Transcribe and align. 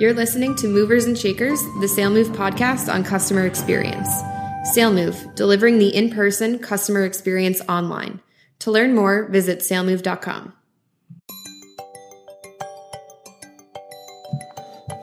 You're 0.00 0.14
listening 0.14 0.54
to 0.56 0.66
Movers 0.66 1.04
and 1.04 1.18
Shakers, 1.18 1.60
the 1.78 1.86
SaleMove 1.86 2.34
podcast 2.34 2.90
on 2.90 3.04
customer 3.04 3.44
experience. 3.44 4.08
SaleMove, 4.74 5.34
delivering 5.34 5.78
the 5.78 5.94
in 5.94 6.08
person 6.08 6.58
customer 6.58 7.04
experience 7.04 7.60
online. 7.68 8.22
To 8.60 8.70
learn 8.70 8.94
more, 8.94 9.28
visit 9.28 9.58
salemove.com. 9.58 10.54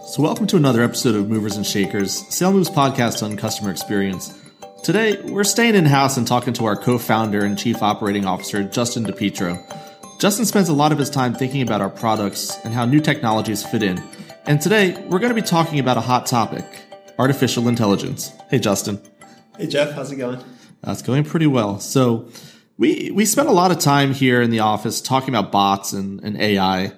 So, 0.08 0.24
welcome 0.24 0.48
to 0.48 0.58
another 0.58 0.82
episode 0.82 1.14
of 1.14 1.30
Movers 1.30 1.58
and 1.58 1.66
Shakers, 1.68 2.24
SaleMove's 2.32 2.72
podcast 2.72 3.22
on 3.22 3.38
customer 3.38 3.70
experience. 3.70 4.34
Today, 4.84 5.22
we're 5.22 5.44
staying 5.44 5.76
in 5.76 5.86
house 5.86 6.18
and 6.18 6.26
talking 6.26 6.54
to 6.54 6.66
our 6.66 6.76
co 6.76 6.98
founder 6.98 7.46
and 7.46 7.56
chief 7.56 7.84
operating 7.84 8.26
officer, 8.26 8.64
Justin 8.64 9.06
DiPietro. 9.06 9.64
Justin 10.20 10.46
spends 10.46 10.70
a 10.70 10.74
lot 10.74 10.92
of 10.92 10.98
his 10.98 11.12
time 11.12 11.36
thinking 11.36 11.62
about 11.62 11.82
our 11.82 11.92
products 11.92 12.58
and 12.66 12.74
how 12.74 12.86
new 12.86 13.00
technologies 13.00 13.64
fit 13.64 13.84
in. 13.84 14.02
And 14.48 14.62
today, 14.62 14.94
we're 15.10 15.20
going 15.20 15.36
to 15.36 15.36
be 15.36 15.46
talking 15.46 15.78
about 15.78 15.98
a 15.98 16.02
hot 16.02 16.26
topic 16.26 16.64
artificial 17.20 17.68
intelligence. 17.68 18.32
Hey, 18.50 18.60
Justin. 18.60 19.02
Hey, 19.58 19.68
Jeff. 19.68 19.92
How's 19.92 20.10
it 20.10 20.16
going? 20.16 20.42
That's 20.82 21.02
going 21.02 21.26
pretty 21.26 21.48
well. 21.48 21.82
So, 21.82 22.30
we, 22.78 23.12
we 23.12 23.26
spent 23.26 23.50
a 23.50 23.52
lot 23.52 23.72
of 23.72 23.80
time 23.80 24.14
here 24.14 24.42
in 24.42 24.50
the 24.50 24.62
office 24.62 25.02
talking 25.02 25.36
about 25.36 25.52
bots 25.52 25.92
and, 25.92 26.24
and 26.24 26.42
AI. 26.42 26.94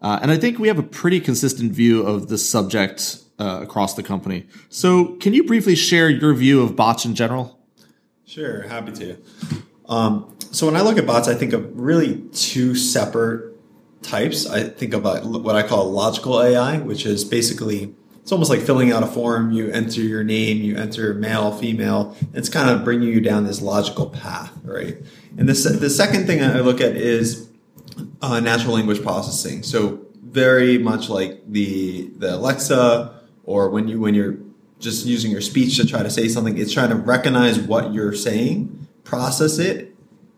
Uh, 0.00 0.20
and 0.22 0.30
I 0.30 0.36
think 0.36 0.60
we 0.60 0.68
have 0.68 0.78
a 0.78 0.84
pretty 0.84 1.18
consistent 1.18 1.72
view 1.72 2.06
of 2.06 2.28
this 2.28 2.48
subject 2.48 3.18
uh, 3.40 3.58
across 3.62 3.94
the 3.94 4.04
company. 4.04 4.46
So, 4.68 5.16
can 5.16 5.34
you 5.34 5.42
briefly 5.42 5.74
share 5.74 6.08
your 6.08 6.32
view 6.34 6.62
of 6.62 6.76
bots 6.76 7.04
in 7.04 7.16
general? 7.16 7.58
Sure, 8.24 8.62
happy 8.68 8.92
to. 8.92 9.16
Um, 9.88 10.36
so, 10.52 10.66
when 10.66 10.76
I 10.76 10.82
look 10.82 10.98
at 10.98 11.06
bots, 11.08 11.26
I 11.26 11.34
think 11.34 11.52
of 11.52 11.68
really 11.76 12.22
two 12.32 12.76
separate 12.76 13.51
types. 14.02 14.46
I 14.46 14.64
think 14.64 14.94
about 14.94 15.24
what 15.24 15.56
I 15.56 15.62
call 15.62 15.90
logical 15.90 16.42
AI, 16.42 16.78
which 16.78 17.06
is 17.06 17.24
basically 17.24 17.94
it's 18.22 18.30
almost 18.30 18.50
like 18.50 18.60
filling 18.60 18.92
out 18.92 19.02
a 19.02 19.06
form. 19.06 19.50
You 19.50 19.70
enter 19.70 20.00
your 20.00 20.22
name, 20.22 20.58
you 20.58 20.76
enter 20.76 21.12
male, 21.14 21.52
female. 21.52 22.16
It's 22.32 22.48
kind 22.48 22.70
of 22.70 22.84
bringing 22.84 23.08
you 23.08 23.20
down 23.20 23.44
this 23.44 23.60
logical 23.60 24.10
path, 24.10 24.52
right? 24.62 24.96
And 25.36 25.48
the 25.48 25.54
the 25.78 25.90
second 25.90 26.26
thing 26.26 26.42
I 26.42 26.60
look 26.60 26.80
at 26.80 26.96
is 26.96 27.48
uh, 28.20 28.40
natural 28.40 28.74
language 28.74 29.02
processing. 29.02 29.62
So 29.62 30.06
very 30.22 30.78
much 30.78 31.08
like 31.08 31.40
the 31.50 32.08
the 32.16 32.36
Alexa, 32.36 33.20
or 33.44 33.70
when 33.70 33.88
you 33.88 34.00
when 34.00 34.14
you're 34.14 34.38
just 34.78 35.04
using 35.04 35.30
your 35.30 35.40
speech 35.40 35.76
to 35.76 35.86
try 35.86 36.02
to 36.02 36.10
say 36.10 36.28
something, 36.28 36.58
it's 36.58 36.72
trying 36.72 36.90
to 36.90 36.96
recognize 36.96 37.58
what 37.58 37.92
you're 37.92 38.14
saying, 38.14 38.88
process 39.04 39.58
it, 39.58 39.91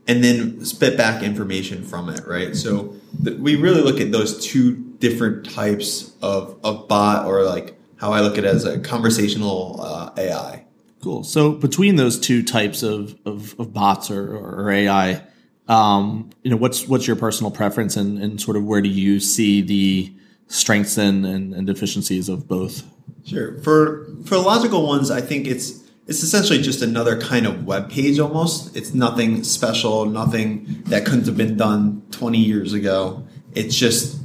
and 0.06 0.22
then 0.22 0.64
spit 0.64 0.96
back 0.96 1.22
information 1.22 1.82
from 1.82 2.08
it, 2.08 2.26
right? 2.26 2.54
So 2.54 2.94
th- 3.22 3.38
we 3.38 3.56
really 3.56 3.80
look 3.80 4.00
at 4.00 4.12
those 4.12 4.44
two 4.44 4.76
different 4.98 5.50
types 5.50 6.12
of, 6.22 6.58
of 6.62 6.88
bot 6.88 7.26
or 7.26 7.42
like 7.42 7.78
how 7.96 8.12
I 8.12 8.20
look 8.20 8.36
at 8.36 8.44
it 8.44 8.48
as 8.48 8.64
a 8.64 8.78
conversational 8.80 9.80
uh, 9.80 10.10
AI. 10.16 10.64
Cool. 11.02 11.24
So 11.24 11.52
between 11.52 11.96
those 11.96 12.18
two 12.18 12.42
types 12.42 12.82
of, 12.82 13.18
of, 13.24 13.58
of 13.58 13.72
bots 13.72 14.10
or, 14.10 14.36
or 14.36 14.70
AI, 14.70 15.22
um, 15.68 16.30
you 16.42 16.50
know, 16.50 16.56
what's 16.56 16.86
what's 16.86 17.06
your 17.06 17.16
personal 17.16 17.50
preference 17.50 17.96
and, 17.96 18.22
and 18.22 18.40
sort 18.40 18.56
of 18.56 18.64
where 18.64 18.82
do 18.82 18.88
you 18.88 19.20
see 19.20 19.62
the 19.62 20.14
strengths 20.48 20.98
and, 20.98 21.24
and, 21.24 21.54
and 21.54 21.66
deficiencies 21.66 22.28
of 22.28 22.46
both? 22.46 22.84
Sure. 23.24 23.58
For 23.62 24.06
for 24.26 24.36
logical 24.36 24.86
ones, 24.86 25.10
I 25.10 25.20
think 25.20 25.46
it's 25.46 25.83
it's 26.06 26.22
essentially 26.22 26.60
just 26.60 26.82
another 26.82 27.18
kind 27.18 27.46
of 27.46 27.64
web 27.64 27.90
page 27.90 28.18
almost. 28.18 28.76
It's 28.76 28.92
nothing 28.92 29.42
special, 29.42 30.04
nothing 30.04 30.82
that 30.86 31.06
couldn't 31.06 31.26
have 31.26 31.36
been 31.36 31.56
done 31.56 32.02
20 32.10 32.38
years 32.38 32.72
ago. 32.72 33.26
It's 33.54 33.74
just 33.74 34.20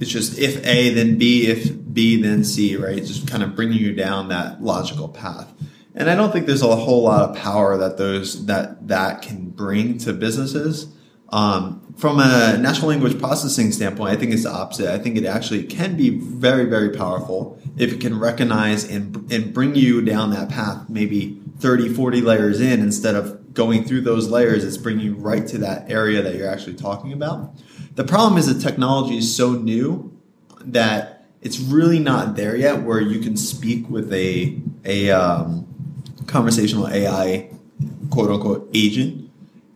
it's 0.00 0.10
just 0.10 0.38
if 0.38 0.64
A 0.66 0.90
then 0.90 1.18
B, 1.18 1.46
if 1.46 1.72
B 1.92 2.20
then 2.20 2.44
C, 2.44 2.76
right? 2.76 3.04
Just 3.04 3.28
kind 3.28 3.42
of 3.42 3.56
bringing 3.56 3.78
you 3.78 3.94
down 3.94 4.28
that 4.28 4.62
logical 4.62 5.08
path. 5.08 5.52
And 5.94 6.10
I 6.10 6.16
don't 6.16 6.32
think 6.32 6.46
there's 6.46 6.62
a 6.62 6.76
whole 6.76 7.02
lot 7.02 7.30
of 7.30 7.36
power 7.36 7.76
that 7.78 7.96
those 7.98 8.46
that 8.46 8.88
that 8.88 9.22
can 9.22 9.50
bring 9.50 9.98
to 9.98 10.12
businesses. 10.12 10.93
Um, 11.34 11.80
from 11.96 12.20
a 12.20 12.56
natural 12.58 12.86
language 12.88 13.18
processing 13.18 13.72
standpoint, 13.72 14.12
I 14.12 14.16
think 14.16 14.32
it's 14.32 14.44
the 14.44 14.52
opposite. 14.52 14.88
I 14.88 14.98
think 14.98 15.16
it 15.16 15.24
actually 15.24 15.64
can 15.64 15.96
be 15.96 16.10
very, 16.10 16.64
very 16.64 16.90
powerful 16.90 17.58
if 17.76 17.92
it 17.92 18.00
can 18.00 18.20
recognize 18.20 18.88
and, 18.88 19.32
and 19.32 19.52
bring 19.52 19.74
you 19.74 20.00
down 20.00 20.30
that 20.30 20.48
path, 20.48 20.88
maybe 20.88 21.40
30, 21.58 21.92
40 21.92 22.20
layers 22.20 22.60
in 22.60 22.78
instead 22.78 23.16
of 23.16 23.52
going 23.52 23.82
through 23.84 24.02
those 24.02 24.28
layers, 24.28 24.62
it's 24.62 24.76
bringing 24.76 25.06
you 25.06 25.14
right 25.14 25.44
to 25.48 25.58
that 25.58 25.90
area 25.90 26.22
that 26.22 26.36
you're 26.36 26.48
actually 26.48 26.74
talking 26.74 27.12
about. 27.12 27.52
The 27.96 28.04
problem 28.04 28.38
is 28.38 28.46
the 28.46 28.60
technology 28.60 29.18
is 29.18 29.34
so 29.34 29.54
new 29.54 30.16
that 30.60 31.26
it's 31.42 31.58
really 31.58 31.98
not 31.98 32.36
there 32.36 32.54
yet 32.54 32.82
where 32.82 33.00
you 33.00 33.18
can 33.18 33.36
speak 33.36 33.90
with 33.90 34.12
a, 34.12 34.56
a 34.84 35.10
um, 35.10 35.66
conversational 36.28 36.86
AI 36.86 37.50
quote 38.10 38.30
unquote 38.30 38.70
agent 38.72 39.23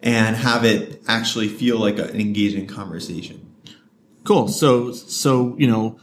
and 0.03 0.37
have 0.37 0.65
it 0.65 1.03
actually 1.09 1.49
feel 1.49 1.79
like 1.79 1.99
an 1.99 2.21
engaging 2.21 2.67
conversation. 2.67 3.45
Cool. 4.25 4.49
So, 4.49 4.93
so 4.93 5.57
you 5.59 5.67
know, 5.67 5.99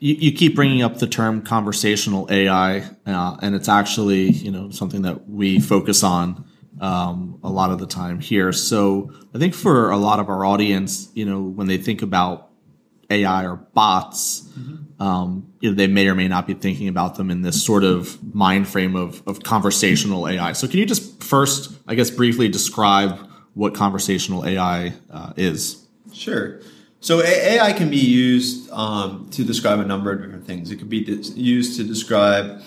you, 0.00 0.14
you 0.14 0.32
keep 0.32 0.54
bringing 0.54 0.82
up 0.82 0.98
the 0.98 1.06
term 1.06 1.42
conversational 1.42 2.26
AI, 2.30 2.84
uh, 3.06 3.36
and 3.42 3.54
it's 3.54 3.68
actually 3.68 4.30
you 4.30 4.50
know 4.50 4.70
something 4.70 5.02
that 5.02 5.28
we 5.28 5.60
focus 5.60 6.02
on 6.02 6.44
um, 6.80 7.38
a 7.42 7.50
lot 7.50 7.70
of 7.70 7.78
the 7.78 7.86
time 7.86 8.20
here. 8.20 8.52
So, 8.52 9.12
I 9.34 9.38
think 9.38 9.54
for 9.54 9.90
a 9.90 9.96
lot 9.96 10.20
of 10.20 10.28
our 10.28 10.44
audience, 10.44 11.10
you 11.14 11.24
know, 11.24 11.42
when 11.42 11.66
they 11.66 11.76
think 11.76 12.02
about 12.02 12.50
AI 13.10 13.44
or 13.44 13.56
bots, 13.56 14.42
mm-hmm. 14.42 15.02
um, 15.02 15.52
you 15.60 15.70
know, 15.70 15.76
they 15.76 15.86
may 15.88 16.08
or 16.08 16.14
may 16.14 16.28
not 16.28 16.46
be 16.46 16.54
thinking 16.54 16.88
about 16.88 17.16
them 17.16 17.30
in 17.30 17.42
this 17.42 17.62
sort 17.62 17.84
of 17.84 18.34
mind 18.34 18.68
frame 18.68 18.96
of, 18.96 19.22
of 19.26 19.42
conversational 19.42 20.28
AI. 20.28 20.52
So, 20.52 20.68
can 20.68 20.78
you 20.78 20.86
just 20.86 21.22
first, 21.22 21.72
I 21.86 21.94
guess, 21.94 22.10
briefly 22.10 22.48
describe 22.48 23.27
what 23.58 23.74
conversational 23.74 24.46
AI 24.46 24.92
uh, 25.10 25.32
is. 25.36 25.88
Sure. 26.12 26.60
So 27.00 27.24
AI 27.24 27.72
can 27.72 27.90
be 27.90 27.96
used 27.96 28.70
um, 28.70 29.28
to 29.32 29.42
describe 29.42 29.80
a 29.80 29.84
number 29.84 30.12
of 30.12 30.22
different 30.22 30.46
things. 30.46 30.70
It 30.70 30.76
could 30.76 30.88
be 30.88 30.98
used 30.98 31.76
to 31.76 31.82
describe 31.82 32.62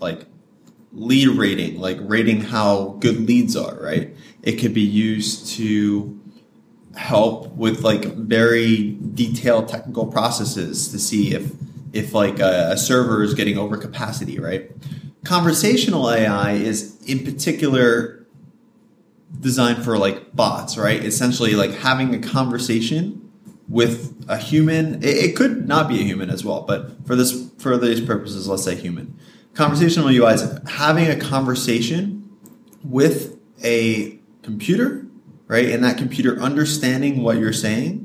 like 0.00 0.24
lead 0.92 1.28
rating, 1.28 1.78
like 1.78 1.98
rating 2.00 2.40
how 2.40 2.96
good 3.00 3.20
leads 3.28 3.54
are, 3.54 3.74
right? 3.82 4.16
It 4.42 4.52
could 4.52 4.72
be 4.72 4.80
used 4.80 5.46
to 5.58 6.18
help 6.96 7.52
with 7.52 7.82
like 7.82 8.06
very 8.14 8.96
detailed 9.12 9.68
technical 9.68 10.06
processes 10.06 10.88
to 10.88 10.98
see 10.98 11.34
if 11.34 11.52
if 11.92 12.14
like 12.14 12.38
a, 12.38 12.70
a 12.72 12.78
server 12.78 13.22
is 13.22 13.34
getting 13.34 13.58
over 13.58 13.76
capacity, 13.76 14.38
right? 14.38 14.70
Conversational 15.24 16.10
AI 16.10 16.52
is 16.52 16.98
in 17.04 17.26
particular 17.26 18.17
designed 19.40 19.84
for 19.84 19.98
like 19.98 20.34
bots, 20.34 20.76
right? 20.76 21.02
Essentially, 21.02 21.54
like 21.54 21.72
having 21.72 22.14
a 22.14 22.18
conversation 22.18 23.30
with 23.68 24.24
a 24.28 24.36
human. 24.36 25.02
It, 25.02 25.16
it, 25.16 25.36
could 25.36 25.68
not 25.68 25.88
be 25.88 26.00
a 26.00 26.02
human 26.02 26.30
as 26.30 26.44
well, 26.44 26.62
but 26.62 27.06
for 27.06 27.14
this 27.14 27.50
for 27.58 27.76
these 27.76 28.00
purposes, 28.00 28.48
let's 28.48 28.64
say 28.64 28.74
human. 28.74 29.18
Conversational 29.54 30.08
UI 30.08 30.34
is 30.34 30.58
having 30.68 31.08
a 31.08 31.16
conversation 31.16 32.30
with 32.84 33.38
a 33.62 34.18
computer, 34.42 35.06
right? 35.46 35.70
And 35.70 35.84
that 35.84 35.98
computer 35.98 36.38
understanding 36.40 37.22
what 37.22 37.38
you're 37.38 37.52
saying 37.52 38.04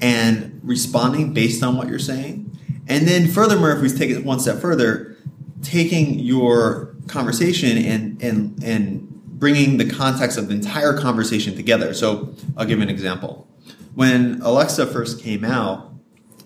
and 0.00 0.60
responding 0.62 1.32
based 1.32 1.62
on 1.62 1.76
what 1.76 1.88
you're 1.88 1.98
saying. 1.98 2.50
And 2.88 3.06
then 3.06 3.28
furthermore, 3.28 3.72
if 3.72 3.80
we 3.80 3.88
take 3.88 4.10
it 4.10 4.24
one 4.24 4.40
step 4.40 4.58
further, 4.58 5.16
taking 5.62 6.18
your 6.18 6.94
conversation 7.06 7.78
and 7.78 8.22
and 8.22 8.62
and 8.62 9.13
bringing 9.34 9.76
the 9.76 9.88
context 9.88 10.38
of 10.38 10.48
the 10.48 10.54
entire 10.54 10.96
conversation 10.98 11.54
together. 11.56 11.92
So 11.92 12.34
I'll 12.56 12.66
give 12.66 12.80
an 12.80 12.88
example. 12.88 13.48
When 13.94 14.40
Alexa 14.42 14.86
first 14.86 15.20
came 15.20 15.44
out, 15.44 15.92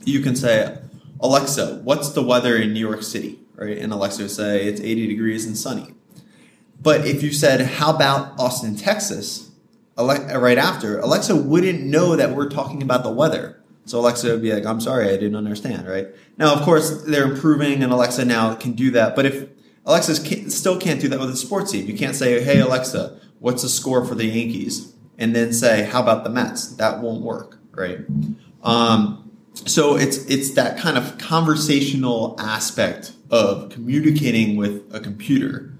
you 0.05 0.21
can 0.21 0.35
say, 0.35 0.79
Alexa, 1.21 1.81
what's 1.85 2.11
the 2.11 2.23
weather 2.23 2.57
in 2.57 2.73
New 2.73 2.81
York 2.81 3.03
City? 3.03 3.39
Right? 3.55 3.79
And 3.79 3.93
Alexa 3.93 4.23
would 4.23 4.31
say 4.31 4.65
it's 4.65 4.81
80 4.81 5.07
degrees 5.07 5.45
and 5.47 5.57
sunny. 5.57 5.95
But 6.81 7.07
if 7.07 7.23
you 7.23 7.33
said, 7.33 7.61
how 7.61 7.95
about 7.95 8.39
Austin, 8.39 8.77
Texas? 8.77 9.51
Right 9.97 10.59
after, 10.59 11.01
Alexa 11.01 11.35
wouldn't 11.35 11.83
know 11.83 12.15
that 12.15 12.37
we're 12.37 12.49
talking 12.49 12.83
about 12.83 13.03
the 13.03 13.11
weather. 13.11 13.61
So 13.85 13.99
Alexa 13.99 14.29
would 14.29 14.43
be 14.43 14.53
like, 14.53 14.65
I'm 14.65 14.81
sorry, 14.81 15.09
I 15.09 15.17
didn't 15.17 15.35
understand, 15.35 15.89
right? 15.89 16.07
Now, 16.37 16.55
of 16.55 16.63
course, 16.63 17.03
they're 17.03 17.25
improving 17.25 17.83
and 17.83 17.93
Alexa 17.93 18.25
now 18.25 18.55
can 18.55 18.75
do 18.75 18.93
that. 18.93 19.17
But 19.17 19.27
if 19.27 19.49
Alexa 19.89 20.51
still 20.51 20.77
can't 20.79 21.01
do 21.01 21.09
that 21.09 21.19
with 21.19 21.31
a 21.31 21.37
sports 21.37 21.73
team. 21.73 21.87
You 21.87 21.97
can't 21.97 22.15
say, 22.15 22.43
"Hey 22.45 22.61
Alexa, 22.61 23.19
what's 23.41 23.63
the 23.63 23.71
score 23.71 24.05
for 24.05 24.15
the 24.15 24.27
Yankees?" 24.27 24.93
and 25.19 25.35
then 25.35 25.53
say, 25.53 25.85
"How 25.85 26.03
about 26.03 26.25
the 26.25 26.31
Mets?" 26.31 26.67
That 26.77 27.03
won't 27.03 27.23
work, 27.23 27.59
right? 27.73 28.01
Um, 28.63 29.31
so 29.55 29.97
it's 29.97 30.19
it's 30.27 30.51
that 30.53 30.79
kind 30.79 30.99
of 30.99 31.17
conversational 31.17 32.37
aspect 32.39 33.13
of 33.31 33.71
communicating 33.71 34.57
with 34.57 34.83
a 34.93 35.01
computer 35.01 35.73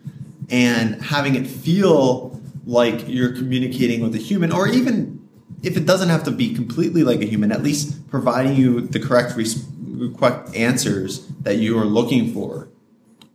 and 0.49 1.03
having 1.03 1.35
it 1.35 1.47
feel 1.47 2.41
like 2.65 3.07
you're 3.09 3.33
communicating 3.33 4.01
with 4.01 4.15
a 4.15 4.19
human, 4.19 4.53
or 4.53 4.69
even 4.69 5.21
if 5.63 5.77
it 5.77 5.85
doesn't 5.85 6.09
have 6.09 6.25
to 6.25 6.31
be 6.31 6.55
completely 6.55 7.03
like 7.03 7.21
a 7.21 7.27
human, 7.27 7.53
at 7.53 7.63
least 7.63 8.09
providing 8.11 8.57
you 8.57 8.81
the 8.81 9.01
correct 9.01 9.37
res- 9.37 9.67
correct 10.17 10.55
answers 10.57 11.27
that 11.43 11.57
you 11.57 11.79
are 11.79 11.85
looking 11.85 12.33
for. 12.33 12.69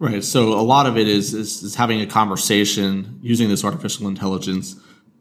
Right. 0.03 0.21
So 0.21 0.51
a 0.51 0.59
lot 0.59 0.85
of 0.85 0.97
it 0.97 1.07
is, 1.07 1.33
is, 1.33 1.63
is 1.63 1.75
having 1.75 2.01
a 2.01 2.05
conversation 2.05 3.19
using 3.21 3.47
this 3.47 3.63
artificial 3.63 4.05
intelligence 4.09 4.75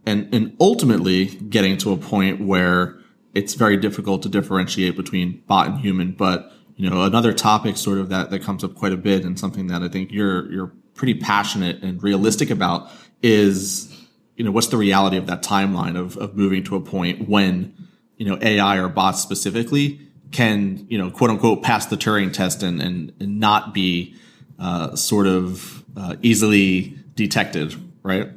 and, 0.07 0.29
and 0.35 0.57
ultimately 0.59 1.27
getting 1.27 1.79
to 1.79 1.93
a 1.93 1.97
point 1.97 2.41
where 2.41 2.99
it's 3.33 3.55
very 3.55 3.77
difficult 3.77 4.23
to 4.25 4.29
differentiate 4.29 4.97
between 4.97 5.41
bot 5.47 5.69
and 5.69 5.79
human. 5.79 6.11
But, 6.11 6.53
you 6.75 6.91
know, 6.91 7.03
another 7.03 7.33
topic 7.33 7.77
sort 7.77 7.99
of 7.99 8.09
that, 8.09 8.31
that 8.31 8.43
comes 8.43 8.65
up 8.65 8.75
quite 8.75 8.93
a 8.93 8.97
bit 8.97 9.25
and 9.25 9.39
something 9.39 9.69
that 9.69 9.85
I 9.85 9.89
think 9.89 10.11
you're, 10.11 10.51
you're 10.51 10.73
pretty 10.95 11.15
passionate 11.15 11.81
and 11.85 12.03
realistic 12.03 12.51
about 12.51 12.91
is, 13.23 13.97
you 14.35 14.45
know, 14.45 14.51
what's 14.51 14.67
the 14.67 14.79
reality 14.79 15.17
of 15.17 15.29
that 15.29 15.45
timeline 15.45 15.97
of, 15.97 16.17
of 16.17 16.37
moving 16.37 16.65
to 16.65 16.75
a 16.75 16.81
point 16.81 17.29
when, 17.29 17.73
you 18.17 18.27
know, 18.27 18.37
AI 18.43 18.79
or 18.79 18.89
bots 18.89 19.23
specifically 19.23 20.01
can, 20.33 20.85
you 20.91 20.99
know, 20.99 21.09
quote 21.09 21.31
unquote, 21.31 21.63
pass 21.63 21.87
the 21.87 21.97
Turing 21.97 22.33
test 22.33 22.65
and, 22.65 22.83
and, 22.83 23.13
and 23.21 23.39
not 23.39 23.73
be 23.73 24.17
uh, 24.63 24.95
sort 24.95 25.27
of 25.27 25.85
uh, 25.97 26.15
easily 26.23 26.97
detected, 27.17 27.75
right? 28.05 28.29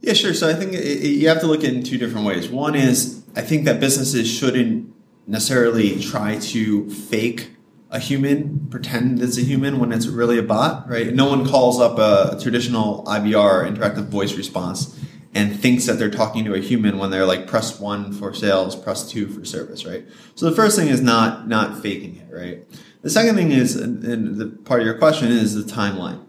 Yeah, 0.00 0.14
sure. 0.14 0.32
So 0.32 0.48
I 0.48 0.54
think 0.54 0.72
it, 0.72 1.06
you 1.06 1.28
have 1.28 1.40
to 1.40 1.46
look 1.46 1.62
in 1.62 1.82
two 1.82 1.98
different 1.98 2.26
ways. 2.26 2.48
One 2.48 2.74
is 2.74 3.22
I 3.36 3.42
think 3.42 3.66
that 3.66 3.78
businesses 3.78 4.28
shouldn't 4.28 4.92
necessarily 5.26 6.00
try 6.00 6.38
to 6.38 6.90
fake 6.90 7.50
a 7.90 7.98
human, 7.98 8.66
pretend 8.70 9.22
it's 9.22 9.36
a 9.38 9.42
human 9.42 9.78
when 9.78 9.92
it's 9.92 10.06
really 10.06 10.38
a 10.38 10.42
bot, 10.42 10.88
right? 10.88 11.14
No 11.14 11.28
one 11.28 11.46
calls 11.46 11.78
up 11.78 11.98
a 11.98 12.40
traditional 12.42 13.04
IVR, 13.04 13.70
interactive 13.70 14.06
voice 14.06 14.34
response, 14.34 14.98
and 15.34 15.60
thinks 15.60 15.86
that 15.86 15.98
they're 15.98 16.10
talking 16.10 16.44
to 16.46 16.54
a 16.54 16.58
human 16.58 16.98
when 16.98 17.10
they're 17.10 17.26
like 17.26 17.46
press 17.46 17.78
one 17.78 18.12
for 18.12 18.32
sales, 18.32 18.74
press 18.74 19.08
two 19.08 19.28
for 19.28 19.44
service, 19.44 19.84
right? 19.84 20.06
So 20.34 20.48
the 20.48 20.56
first 20.56 20.78
thing 20.78 20.88
is 20.88 21.02
not 21.02 21.46
not 21.48 21.82
faking 21.82 22.16
it, 22.16 22.34
right? 22.34 22.64
The 23.04 23.10
second 23.10 23.36
thing 23.36 23.52
is, 23.52 23.76
and 23.76 24.36
the 24.36 24.46
part 24.46 24.80
of 24.80 24.86
your 24.86 24.96
question 24.96 25.30
is 25.30 25.54
the 25.54 25.70
timeline, 25.70 26.24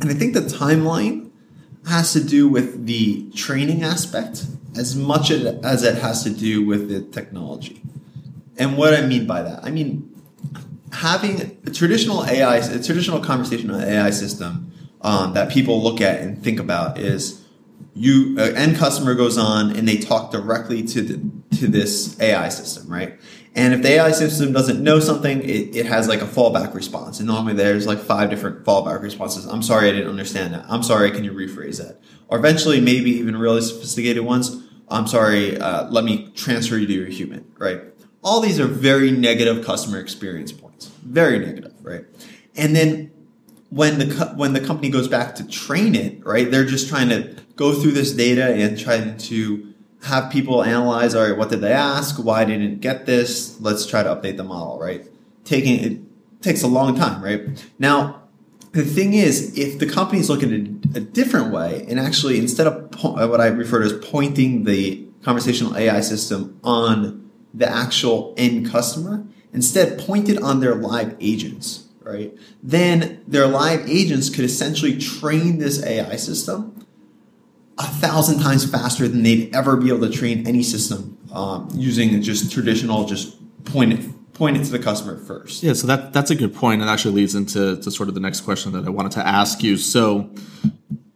and 0.00 0.10
I 0.10 0.14
think 0.14 0.32
the 0.32 0.40
timeline 0.40 1.30
has 1.86 2.14
to 2.14 2.24
do 2.24 2.48
with 2.48 2.86
the 2.86 3.30
training 3.32 3.82
aspect 3.82 4.46
as 4.74 4.96
much 4.96 5.30
as 5.30 5.82
it 5.82 5.96
has 5.98 6.24
to 6.24 6.30
do 6.30 6.64
with 6.64 6.88
the 6.88 7.02
technology. 7.02 7.82
And 8.56 8.78
what 8.78 8.94
I 8.94 9.02
mean 9.02 9.26
by 9.26 9.42
that, 9.42 9.62
I 9.62 9.70
mean 9.70 10.10
having 10.90 11.58
a 11.66 11.70
traditional 11.70 12.24
AI, 12.24 12.56
a 12.56 12.82
traditional 12.82 13.20
conversational 13.20 13.78
AI 13.78 14.08
system 14.08 14.72
um, 15.02 15.34
that 15.34 15.50
people 15.50 15.82
look 15.82 16.00
at 16.00 16.22
and 16.22 16.42
think 16.42 16.58
about 16.58 16.98
is 16.98 17.44
you 17.94 18.38
end 18.38 18.76
customer 18.76 19.14
goes 19.14 19.36
on 19.36 19.76
and 19.76 19.86
they 19.86 19.98
talk 19.98 20.30
directly 20.30 20.82
to 20.82 21.02
the, 21.02 21.56
to 21.58 21.66
this 21.66 22.18
AI 22.20 22.48
system, 22.48 22.90
right? 22.90 23.18
And 23.56 23.72
if 23.72 23.80
the 23.80 23.88
AI 23.88 24.12
system 24.12 24.52
doesn't 24.52 24.82
know 24.82 25.00
something, 25.00 25.40
it, 25.42 25.74
it 25.74 25.86
has 25.86 26.08
like 26.08 26.20
a 26.20 26.26
fallback 26.26 26.74
response. 26.74 27.20
And 27.20 27.26
normally 27.26 27.54
there's 27.54 27.86
like 27.86 27.98
five 27.98 28.28
different 28.28 28.64
fallback 28.64 29.00
responses. 29.00 29.46
I'm 29.46 29.62
sorry, 29.62 29.88
I 29.88 29.92
didn't 29.92 30.10
understand 30.10 30.52
that. 30.52 30.66
I'm 30.68 30.82
sorry, 30.82 31.10
can 31.10 31.24
you 31.24 31.32
rephrase 31.32 31.78
that? 31.78 31.98
Or 32.28 32.38
eventually, 32.38 32.82
maybe 32.82 33.12
even 33.12 33.34
really 33.34 33.62
sophisticated 33.62 34.22
ones. 34.24 34.62
I'm 34.88 35.06
sorry, 35.06 35.58
uh, 35.58 35.88
let 35.90 36.04
me 36.04 36.30
transfer 36.34 36.76
you 36.76 36.86
to 36.86 36.92
your 36.92 37.06
human, 37.06 37.50
right? 37.56 37.80
All 38.22 38.40
these 38.42 38.60
are 38.60 38.66
very 38.66 39.10
negative 39.10 39.64
customer 39.64 40.00
experience 40.00 40.52
points. 40.52 40.88
Very 41.02 41.38
negative, 41.38 41.72
right? 41.82 42.04
And 42.56 42.76
then 42.76 43.10
when 43.70 43.98
the 43.98 44.14
co- 44.14 44.34
when 44.34 44.52
the 44.52 44.60
company 44.60 44.90
goes 44.90 45.08
back 45.08 45.34
to 45.36 45.48
train 45.48 45.94
it, 45.94 46.24
right? 46.26 46.50
They're 46.50 46.66
just 46.66 46.88
trying 46.88 47.08
to 47.08 47.34
go 47.56 47.72
through 47.72 47.92
this 47.92 48.12
data 48.12 48.54
and 48.54 48.78
trying 48.78 49.16
to 49.16 49.72
have 50.06 50.30
people 50.30 50.62
analyze, 50.62 51.14
all 51.14 51.28
right, 51.28 51.36
what 51.36 51.50
did 51.50 51.60
they 51.60 51.72
ask? 51.72 52.16
Why 52.16 52.44
didn't 52.44 52.80
get 52.80 53.06
this? 53.06 53.60
Let's 53.60 53.86
try 53.86 54.02
to 54.02 54.08
update 54.08 54.36
the 54.36 54.44
model, 54.44 54.78
right? 54.78 55.04
Taking 55.44 55.80
it 55.80 56.00
takes 56.42 56.62
a 56.62 56.68
long 56.68 56.94
time, 56.94 57.22
right? 57.22 57.42
Now, 57.78 58.22
the 58.72 58.84
thing 58.84 59.14
is, 59.14 59.56
if 59.58 59.78
the 59.78 59.86
company 59.86 60.20
is 60.20 60.30
looking 60.30 60.82
at 60.90 60.96
a 60.96 61.00
different 61.00 61.52
way 61.52 61.84
and 61.88 61.98
actually 61.98 62.38
instead 62.38 62.66
of 62.66 62.90
po- 62.92 63.16
uh, 63.16 63.26
what 63.26 63.40
I 63.40 63.46
refer 63.46 63.80
to 63.80 63.86
as 63.86 63.92
pointing 63.94 64.64
the 64.64 65.04
conversational 65.22 65.76
AI 65.76 66.00
system 66.00 66.60
on 66.62 67.28
the 67.52 67.68
actual 67.68 68.34
end 68.36 68.70
customer, 68.70 69.24
instead 69.52 69.98
point 69.98 70.28
it 70.28 70.40
on 70.40 70.60
their 70.60 70.74
live 70.74 71.16
agents, 71.20 71.88
right? 72.02 72.32
Then 72.62 73.22
their 73.26 73.46
live 73.48 73.88
agents 73.88 74.30
could 74.30 74.44
essentially 74.44 74.98
train 74.98 75.58
this 75.58 75.82
AI 75.82 76.16
system 76.16 76.75
a 77.78 77.84
thousand 77.84 78.40
times 78.40 78.68
faster 78.68 79.06
than 79.06 79.22
they'd 79.22 79.54
ever 79.54 79.76
be 79.76 79.88
able 79.88 80.08
to 80.08 80.10
train 80.10 80.46
any 80.46 80.62
system 80.62 81.18
um, 81.32 81.68
using 81.74 82.20
just 82.22 82.50
traditional, 82.50 83.04
just 83.04 83.36
point 83.64 83.92
it, 83.92 84.32
point 84.32 84.56
it 84.56 84.64
to 84.64 84.70
the 84.70 84.78
customer 84.78 85.18
first. 85.18 85.62
Yeah, 85.62 85.74
so 85.74 85.86
that 85.86 86.12
that's 86.12 86.30
a 86.30 86.34
good 86.34 86.54
point, 86.54 86.80
and 86.80 86.90
actually 86.90 87.14
leads 87.14 87.34
into 87.34 87.76
to 87.76 87.90
sort 87.90 88.08
of 88.08 88.14
the 88.14 88.20
next 88.20 88.42
question 88.42 88.72
that 88.72 88.86
I 88.86 88.90
wanted 88.90 89.12
to 89.12 89.26
ask 89.26 89.62
you. 89.62 89.76
So, 89.76 90.30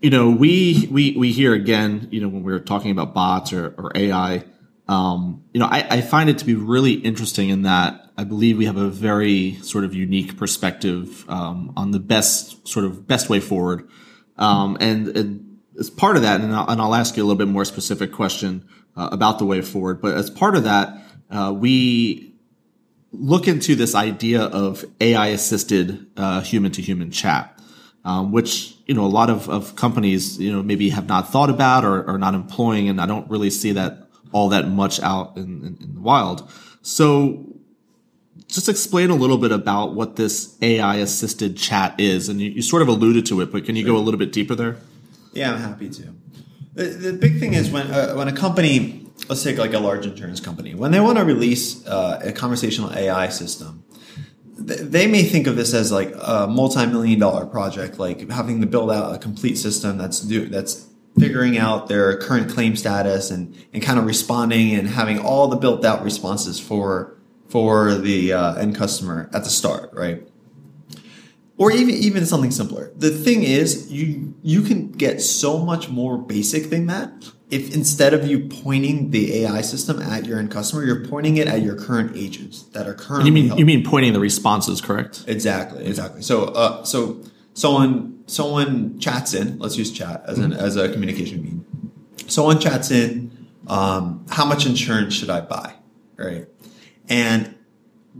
you 0.00 0.10
know, 0.10 0.30
we 0.30 0.88
we 0.90 1.16
we 1.16 1.32
hear 1.32 1.54
again, 1.54 2.08
you 2.10 2.20
know, 2.20 2.28
when 2.28 2.42
we're 2.42 2.60
talking 2.60 2.90
about 2.90 3.14
bots 3.14 3.52
or, 3.52 3.74
or 3.78 3.92
AI, 3.94 4.44
um, 4.88 5.44
you 5.54 5.60
know, 5.60 5.66
I, 5.66 5.86
I 5.88 6.00
find 6.00 6.28
it 6.28 6.38
to 6.38 6.44
be 6.44 6.54
really 6.54 6.92
interesting 6.92 7.48
in 7.48 7.62
that 7.62 8.10
I 8.18 8.24
believe 8.24 8.58
we 8.58 8.66
have 8.66 8.76
a 8.76 8.88
very 8.88 9.54
sort 9.62 9.84
of 9.84 9.94
unique 9.94 10.36
perspective 10.36 11.24
um, 11.30 11.72
on 11.76 11.92
the 11.92 12.00
best 12.00 12.68
sort 12.68 12.84
of 12.84 13.06
best 13.06 13.30
way 13.30 13.40
forward, 13.40 13.88
um, 14.36 14.76
and, 14.80 15.08
and 15.16 15.49
as 15.80 15.90
part 15.90 16.16
of 16.16 16.22
that, 16.22 16.40
and 16.40 16.54
I'll, 16.54 16.68
and 16.68 16.80
I'll 16.80 16.94
ask 16.94 17.16
you 17.16 17.22
a 17.22 17.26
little 17.26 17.38
bit 17.38 17.48
more 17.48 17.64
specific 17.64 18.12
question 18.12 18.68
uh, 18.96 19.08
about 19.10 19.38
the 19.38 19.46
way 19.46 19.62
forward. 19.62 20.00
But 20.00 20.14
as 20.14 20.30
part 20.30 20.54
of 20.54 20.64
that, 20.64 20.96
uh, 21.30 21.52
we 21.56 22.34
look 23.12 23.48
into 23.48 23.74
this 23.74 23.94
idea 23.94 24.42
of 24.42 24.84
AI 25.00 25.28
assisted 25.28 26.06
human 26.44 26.70
to 26.72 26.82
human 26.82 27.10
chat, 27.10 27.58
um, 28.04 28.30
which 28.30 28.76
you 28.86 28.94
know 28.94 29.04
a 29.04 29.08
lot 29.08 29.30
of, 29.30 29.48
of 29.48 29.74
companies 29.74 30.38
you 30.38 30.52
know 30.52 30.62
maybe 30.62 30.90
have 30.90 31.08
not 31.08 31.32
thought 31.32 31.50
about 31.50 31.84
or, 31.84 32.08
are 32.08 32.18
not 32.18 32.34
employing, 32.34 32.88
and 32.88 33.00
I 33.00 33.06
don't 33.06 33.28
really 33.30 33.50
see 33.50 33.72
that 33.72 34.08
all 34.32 34.50
that 34.50 34.68
much 34.68 35.00
out 35.00 35.36
in, 35.36 35.64
in, 35.64 35.78
in 35.80 35.94
the 35.94 36.00
wild. 36.00 36.48
So 36.82 37.46
just 38.50 38.68
explain 38.68 39.10
a 39.10 39.14
little 39.14 39.38
bit 39.38 39.52
about 39.52 39.94
what 39.94 40.16
this 40.16 40.56
AI 40.62 40.96
assisted 40.96 41.56
chat 41.56 41.98
is. 41.98 42.28
And 42.28 42.40
you, 42.40 42.50
you, 42.50 42.62
sort 42.62 42.82
of 42.82 42.88
alluded 42.88 43.26
to 43.26 43.40
it, 43.40 43.52
but 43.52 43.64
can 43.64 43.76
you 43.76 43.84
go 43.84 43.96
a 43.96 43.98
little 43.98 44.18
bit 44.18 44.32
deeper 44.32 44.54
there? 44.54 44.76
Yeah, 45.32 45.52
I'm 45.52 45.60
happy 45.60 45.88
to. 45.90 46.14
The, 46.74 46.84
the 46.84 47.12
big 47.12 47.38
thing 47.38 47.54
is 47.54 47.70
when 47.70 47.88
uh, 47.88 48.14
when 48.14 48.28
a 48.28 48.32
company, 48.32 49.06
let's 49.28 49.42
take 49.42 49.58
like 49.58 49.74
a 49.74 49.78
large 49.78 50.06
insurance 50.06 50.40
company, 50.40 50.74
when 50.74 50.90
they 50.90 51.00
want 51.00 51.18
to 51.18 51.24
release 51.24 51.86
uh, 51.86 52.20
a 52.22 52.32
conversational 52.32 52.92
AI 52.92 53.28
system, 53.28 53.84
th- 54.66 54.80
they 54.80 55.06
may 55.06 55.22
think 55.22 55.46
of 55.46 55.56
this 55.56 55.74
as 55.74 55.90
like 55.90 56.12
a 56.16 56.46
multi-million 56.46 57.18
dollar 57.18 57.46
project, 57.46 57.98
like 57.98 58.30
having 58.30 58.60
to 58.60 58.66
build 58.66 58.90
out 58.90 59.14
a 59.14 59.18
complete 59.18 59.56
system 59.56 59.98
that's 59.98 60.20
do, 60.20 60.46
that's 60.46 60.86
figuring 61.18 61.58
out 61.58 61.88
their 61.88 62.16
current 62.16 62.50
claim 62.50 62.76
status 62.76 63.30
and 63.30 63.56
and 63.72 63.82
kind 63.82 63.98
of 63.98 64.06
responding 64.06 64.74
and 64.74 64.88
having 64.88 65.18
all 65.18 65.48
the 65.48 65.56
built 65.56 65.84
out 65.84 66.04
responses 66.04 66.60
for 66.60 67.16
for 67.48 67.94
the 67.94 68.32
uh, 68.32 68.54
end 68.54 68.76
customer 68.76 69.28
at 69.32 69.42
the 69.42 69.50
start, 69.50 69.90
right? 69.92 70.22
Or 71.60 71.70
even 71.70 71.94
even 71.94 72.26
something 72.26 72.50
simpler. 72.50 72.90
The 72.96 73.10
thing 73.10 73.44
is, 73.44 73.92
you 73.92 74.34
you 74.42 74.62
can 74.62 74.90
get 74.90 75.20
so 75.22 75.58
much 75.58 75.88
more 75.88 76.18
basic 76.18 76.70
than 76.70 76.86
that 76.86 77.12
if 77.50 77.74
instead 77.74 78.14
of 78.14 78.26
you 78.26 78.48
pointing 78.48 79.10
the 79.10 79.44
AI 79.44 79.60
system 79.60 80.00
at 80.00 80.24
your 80.24 80.38
end 80.38 80.50
customer, 80.50 80.84
you're 80.84 81.04
pointing 81.04 81.36
it 81.36 81.48
at 81.48 81.62
your 81.62 81.74
current 81.74 82.16
agents 82.16 82.62
that 82.74 82.86
are 82.86 82.94
currently. 82.94 83.26
You 83.26 83.32
mean 83.32 83.46
helping. 83.48 83.58
you 83.58 83.66
mean 83.66 83.84
pointing 83.84 84.12
the 84.12 84.20
responses, 84.20 84.80
correct? 84.80 85.24
Exactly, 85.26 85.84
exactly. 85.84 86.22
So 86.22 86.44
uh, 86.44 86.84
so 86.84 87.22
someone 87.54 88.22
someone 88.26 88.98
chats 89.00 89.34
in. 89.34 89.58
Let's 89.58 89.76
use 89.76 89.90
chat 89.90 90.22
as 90.26 90.38
an 90.38 90.52
as 90.52 90.76
a 90.76 90.92
communication 90.92 91.42
mean. 91.42 91.66
Someone 92.28 92.60
chats 92.60 92.90
in. 92.90 93.36
Um, 93.66 94.24
how 94.30 94.44
much 94.44 94.66
insurance 94.66 95.14
should 95.14 95.30
I 95.30 95.40
buy? 95.40 95.74
Right, 96.16 96.46
and 97.08 97.54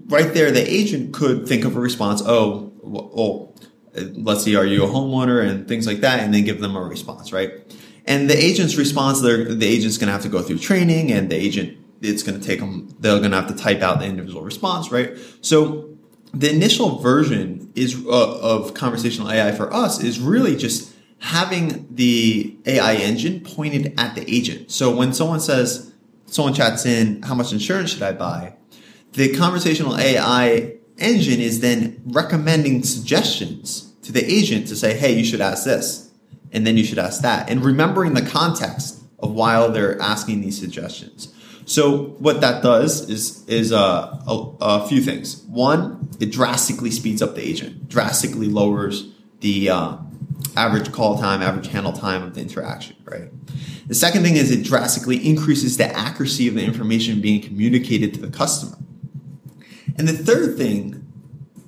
right 0.06 0.32
there, 0.34 0.50
the 0.50 0.68
agent 0.68 1.14
could 1.14 1.46
think 1.46 1.64
of 1.64 1.76
a 1.76 1.80
response. 1.80 2.22
Oh, 2.24 2.69
oh, 2.84 3.54
let's 3.94 4.44
see, 4.44 4.56
are 4.56 4.66
you 4.66 4.84
a 4.84 4.86
homeowner 4.86 5.44
and 5.46 5.66
things 5.66 5.86
like 5.86 6.00
that, 6.00 6.20
and 6.20 6.32
then 6.32 6.44
give 6.44 6.60
them 6.60 6.76
a 6.76 6.82
response, 6.82 7.32
right? 7.32 7.52
And 8.06 8.28
the 8.28 8.36
agent's 8.36 8.76
response, 8.76 9.20
the 9.20 9.58
agent's 9.62 9.98
going 9.98 10.08
to 10.08 10.12
have 10.12 10.22
to 10.22 10.28
go 10.28 10.42
through 10.42 10.58
training, 10.58 11.12
and 11.12 11.30
the 11.30 11.36
agent, 11.36 11.78
it's 12.00 12.22
going 12.22 12.40
to 12.40 12.46
take 12.46 12.60
them, 12.60 12.94
they're 13.00 13.18
going 13.18 13.30
to 13.30 13.36
have 13.36 13.48
to 13.48 13.56
type 13.56 13.82
out 13.82 13.98
the 13.98 14.06
individual 14.06 14.42
response, 14.42 14.90
right? 14.90 15.16
So 15.42 15.96
the 16.32 16.50
initial 16.50 16.98
version 16.98 17.72
is 17.74 18.04
uh, 18.06 18.38
of 18.40 18.74
conversational 18.74 19.30
AI 19.30 19.52
for 19.52 19.72
us 19.72 20.02
is 20.02 20.20
really 20.20 20.56
just 20.56 20.94
having 21.18 21.86
the 21.94 22.56
AI 22.66 22.94
engine 22.94 23.40
pointed 23.40 23.92
at 23.98 24.14
the 24.14 24.24
agent. 24.32 24.70
So 24.70 24.94
when 24.94 25.12
someone 25.12 25.40
says, 25.40 25.92
someone 26.26 26.54
chats 26.54 26.86
in, 26.86 27.22
how 27.22 27.34
much 27.34 27.52
insurance 27.52 27.92
should 27.92 28.02
I 28.02 28.12
buy? 28.12 28.54
The 29.12 29.36
conversational 29.36 29.98
AI 29.98 30.76
engine 31.00 31.40
is 31.40 31.60
then 31.60 32.02
recommending 32.06 32.82
suggestions 32.82 33.92
to 34.02 34.12
the 34.12 34.24
agent 34.24 34.68
to 34.68 34.76
say, 34.76 34.96
hey, 34.96 35.12
you 35.12 35.24
should 35.24 35.40
ask 35.40 35.64
this, 35.64 36.10
and 36.52 36.66
then 36.66 36.76
you 36.76 36.84
should 36.84 36.98
ask 36.98 37.22
that, 37.22 37.50
and 37.50 37.64
remembering 37.64 38.14
the 38.14 38.22
context 38.22 39.02
of 39.18 39.32
while 39.32 39.70
they're 39.70 40.00
asking 40.00 40.40
these 40.40 40.58
suggestions. 40.58 41.32
So 41.66 42.16
what 42.18 42.40
that 42.40 42.62
does 42.62 43.08
is 43.08 43.46
is 43.46 43.72
uh, 43.72 44.22
a, 44.26 44.52
a 44.60 44.88
few 44.88 45.00
things. 45.00 45.42
One, 45.44 46.08
it 46.18 46.32
drastically 46.32 46.90
speeds 46.90 47.22
up 47.22 47.36
the 47.36 47.42
agent, 47.42 47.88
drastically 47.88 48.48
lowers 48.48 49.12
the 49.40 49.70
uh, 49.70 49.96
average 50.56 50.90
call 50.90 51.18
time, 51.18 51.42
average 51.42 51.68
handle 51.68 51.92
time 51.92 52.22
of 52.22 52.34
the 52.34 52.40
interaction. 52.40 52.96
Right. 53.04 53.30
The 53.86 53.94
second 53.94 54.22
thing 54.22 54.36
is 54.36 54.50
it 54.50 54.64
drastically 54.64 55.16
increases 55.24 55.76
the 55.76 55.86
accuracy 55.86 56.48
of 56.48 56.54
the 56.54 56.64
information 56.64 57.20
being 57.20 57.40
communicated 57.40 58.14
to 58.14 58.20
the 58.20 58.30
customer. 58.30 58.76
And 60.00 60.08
the 60.08 60.14
third 60.16 60.56
thing 60.56 61.06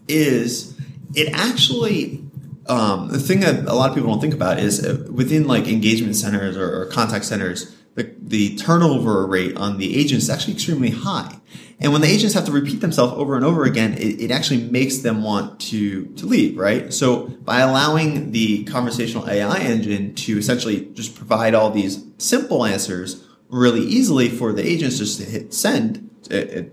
is 0.09 0.81
it 1.15 1.29
actually 1.35 2.25
um, 2.67 3.11
the 3.11 3.19
thing 3.19 3.41
that 3.41 3.67
a 3.67 3.75
lot 3.75 3.91
of 3.91 3.95
people 3.95 4.11
don't 4.11 4.23
think 4.23 4.33
about 4.33 4.59
is 4.59 4.83
uh, 4.83 5.07
within 5.13 5.47
like 5.47 5.69
engagement 5.69 6.17
centers 6.17 6.57
or, 6.57 6.83
or 6.83 6.87
contact 6.87 7.27
centers 7.27 7.77
the, 7.95 8.11
the 8.23 8.57
turnover 8.57 9.27
rate 9.27 9.55
on 9.59 9.77
the 9.77 9.99
agents 9.99 10.25
is 10.25 10.31
actually 10.31 10.55
extremely 10.55 10.89
high. 10.89 11.41
And 11.79 11.93
when 11.93 12.01
the 12.01 12.09
agents 12.09 12.35
have 12.35 12.47
to 12.47 12.53
repeat 12.53 12.81
themselves 12.81 13.13
over 13.15 13.37
and 13.37 13.45
over 13.45 13.65
again, 13.65 13.93
it, 13.99 14.19
it, 14.19 14.31
actually 14.31 14.63
makes 14.63 14.99
them 14.99 15.23
want 15.23 15.61
to, 15.61 16.07
to 16.15 16.25
leave, 16.25 16.57
right? 16.57 16.91
So 16.91 17.27
by 17.27 17.61
allowing 17.61 18.33
the 18.33 18.65
conversational 18.65 19.29
AI 19.29 19.59
engine 19.59 20.15
to 20.15 20.39
essentially 20.39 20.87
just 20.95 21.15
provide 21.17 21.55
all 21.55 21.69
these 21.69 22.03
simple 22.17 22.65
answers 22.65 23.27
really 23.51 23.83
easily 23.83 24.31
for 24.31 24.55
the 24.55 24.67
agents 24.67 24.97
just 24.97 25.19
to 25.19 25.27
hit 25.27 25.53
send, 25.53 26.09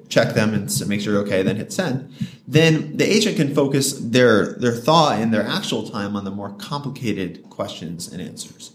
check 0.09 0.35
them 0.35 0.53
and 0.53 0.87
make 0.87 1.01
sure 1.01 1.13
you're 1.13 1.23
okay, 1.23 1.41
then 1.41 1.55
hit 1.55 1.73
send, 1.73 2.13
then 2.47 2.97
the 2.97 3.05
agent 3.05 3.35
can 3.35 3.53
focus 3.53 3.93
their, 3.93 4.53
their 4.53 4.75
thought 4.75 5.19
and 5.19 5.33
their 5.33 5.45
actual 5.45 5.89
time 5.89 6.15
on 6.15 6.23
the 6.23 6.31
more 6.31 6.51
complicated 6.51 7.49
questions 7.49 8.11
and 8.11 8.21
answers. 8.21 8.73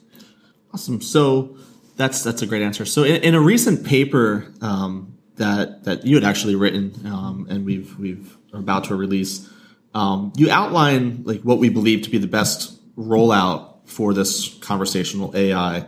Awesome. 0.73 1.01
So 1.01 1.57
that's 1.97 2.23
that's 2.23 2.43
a 2.43 2.47
great 2.47 2.63
answer. 2.63 2.85
So 2.85 3.05
in, 3.05 3.23
in 3.23 3.35
a 3.35 3.41
recent 3.41 3.87
paper 3.87 4.53
um, 4.61 5.17
that 5.37 5.85
that 5.85 6.05
you 6.05 6.17
had 6.17 6.25
actually 6.25 6.57
written, 6.57 6.93
um, 7.07 7.47
and 7.49 7.65
we've 7.65 7.97
we've 7.99 8.37
are 8.53 8.61
about 8.61 8.85
to 8.85 8.97
release, 8.97 9.49
um, 9.95 10.33
you 10.37 10.51
outline 10.51 11.23
like 11.25 11.43
what 11.43 11.59
we 11.59 11.69
believe 11.69 12.03
to 12.03 12.11
be 12.11 12.19
the 12.19 12.27
best 12.27 12.81
rollout 12.97 13.89
for 13.89 14.15
this 14.15 14.55
conversational 14.59 15.37
AI. 15.37 15.87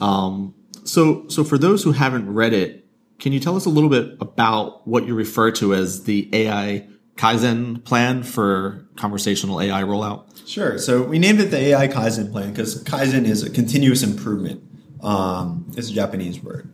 Um, 0.00 0.54
so 0.84 1.26
so 1.28 1.44
for 1.44 1.58
those 1.58 1.82
who 1.82 1.92
haven't 1.92 2.32
read 2.32 2.52
it, 2.52 2.79
can 3.20 3.32
you 3.32 3.40
tell 3.40 3.56
us 3.56 3.66
a 3.66 3.70
little 3.70 3.90
bit 3.90 4.16
about 4.20 4.86
what 4.88 5.06
you 5.06 5.14
refer 5.14 5.50
to 5.52 5.74
as 5.74 6.04
the 6.04 6.28
AI 6.32 6.88
Kaizen 7.16 7.84
plan 7.84 8.22
for 8.22 8.86
conversational 8.96 9.60
AI 9.60 9.82
rollout? 9.82 10.48
Sure. 10.48 10.78
So 10.78 11.02
we 11.02 11.18
named 11.18 11.40
it 11.40 11.50
the 11.50 11.58
AI 11.58 11.86
Kaizen 11.86 12.32
plan 12.32 12.50
because 12.50 12.82
Kaizen 12.84 13.24
is 13.24 13.42
a 13.42 13.50
continuous 13.50 14.02
improvement 14.02 14.64
um, 15.02 15.66
it's 15.76 15.90
a 15.90 15.92
Japanese 15.92 16.42
word. 16.42 16.72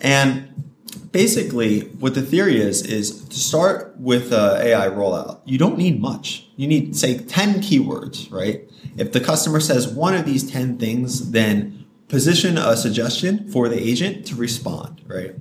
And 0.00 0.64
basically, 1.12 1.80
what 1.80 2.14
the 2.14 2.22
theory 2.22 2.60
is, 2.60 2.82
is 2.82 3.24
to 3.24 3.38
start 3.38 3.94
with 3.98 4.32
AI 4.32 4.88
rollout, 4.88 5.40
you 5.44 5.58
don't 5.58 5.78
need 5.78 6.00
much. 6.00 6.48
You 6.56 6.68
need, 6.68 6.96
say, 6.96 7.18
10 7.18 7.56
keywords, 7.56 8.30
right? 8.32 8.68
If 8.96 9.12
the 9.12 9.20
customer 9.20 9.60
says 9.60 9.88
one 9.88 10.14
of 10.14 10.24
these 10.24 10.50
10 10.50 10.78
things, 10.78 11.32
then 11.32 11.84
position 12.08 12.56
a 12.56 12.76
suggestion 12.76 13.50
for 13.50 13.68
the 13.68 13.80
agent 13.80 14.26
to 14.26 14.36
respond, 14.36 15.02
right? 15.06 15.34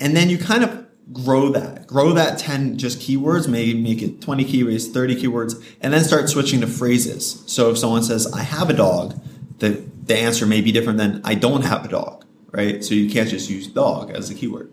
And 0.00 0.16
then 0.16 0.30
you 0.30 0.38
kind 0.38 0.64
of 0.64 0.86
grow 1.12 1.50
that, 1.50 1.86
grow 1.86 2.12
that 2.12 2.38
10 2.38 2.78
just 2.78 2.98
keywords, 3.00 3.48
maybe 3.48 3.74
make 3.74 4.02
it 4.02 4.20
20 4.20 4.44
keywords, 4.44 4.92
30 4.92 5.22
keywords, 5.22 5.62
and 5.80 5.92
then 5.92 6.02
start 6.02 6.28
switching 6.28 6.60
to 6.62 6.66
phrases. 6.66 7.44
So 7.46 7.70
if 7.70 7.78
someone 7.78 8.02
says, 8.02 8.30
I 8.32 8.42
have 8.42 8.70
a 8.70 8.74
dog, 8.74 9.20
the 9.58 9.90
the 10.10 10.16
answer 10.16 10.44
may 10.44 10.60
be 10.60 10.72
different 10.72 10.98
than 10.98 11.20
I 11.24 11.34
don't 11.34 11.62
have 11.62 11.84
a 11.84 11.88
dog, 11.88 12.24
right? 12.50 12.82
So 12.82 12.94
you 12.94 13.08
can't 13.08 13.28
just 13.28 13.48
use 13.48 13.68
dog 13.68 14.10
as 14.10 14.28
a 14.28 14.34
keyword. 14.34 14.72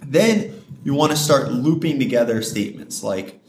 Then 0.00 0.62
you 0.84 0.94
want 0.94 1.10
to 1.10 1.16
start 1.18 1.50
looping 1.50 1.98
together 1.98 2.42
statements 2.42 3.02
like 3.02 3.40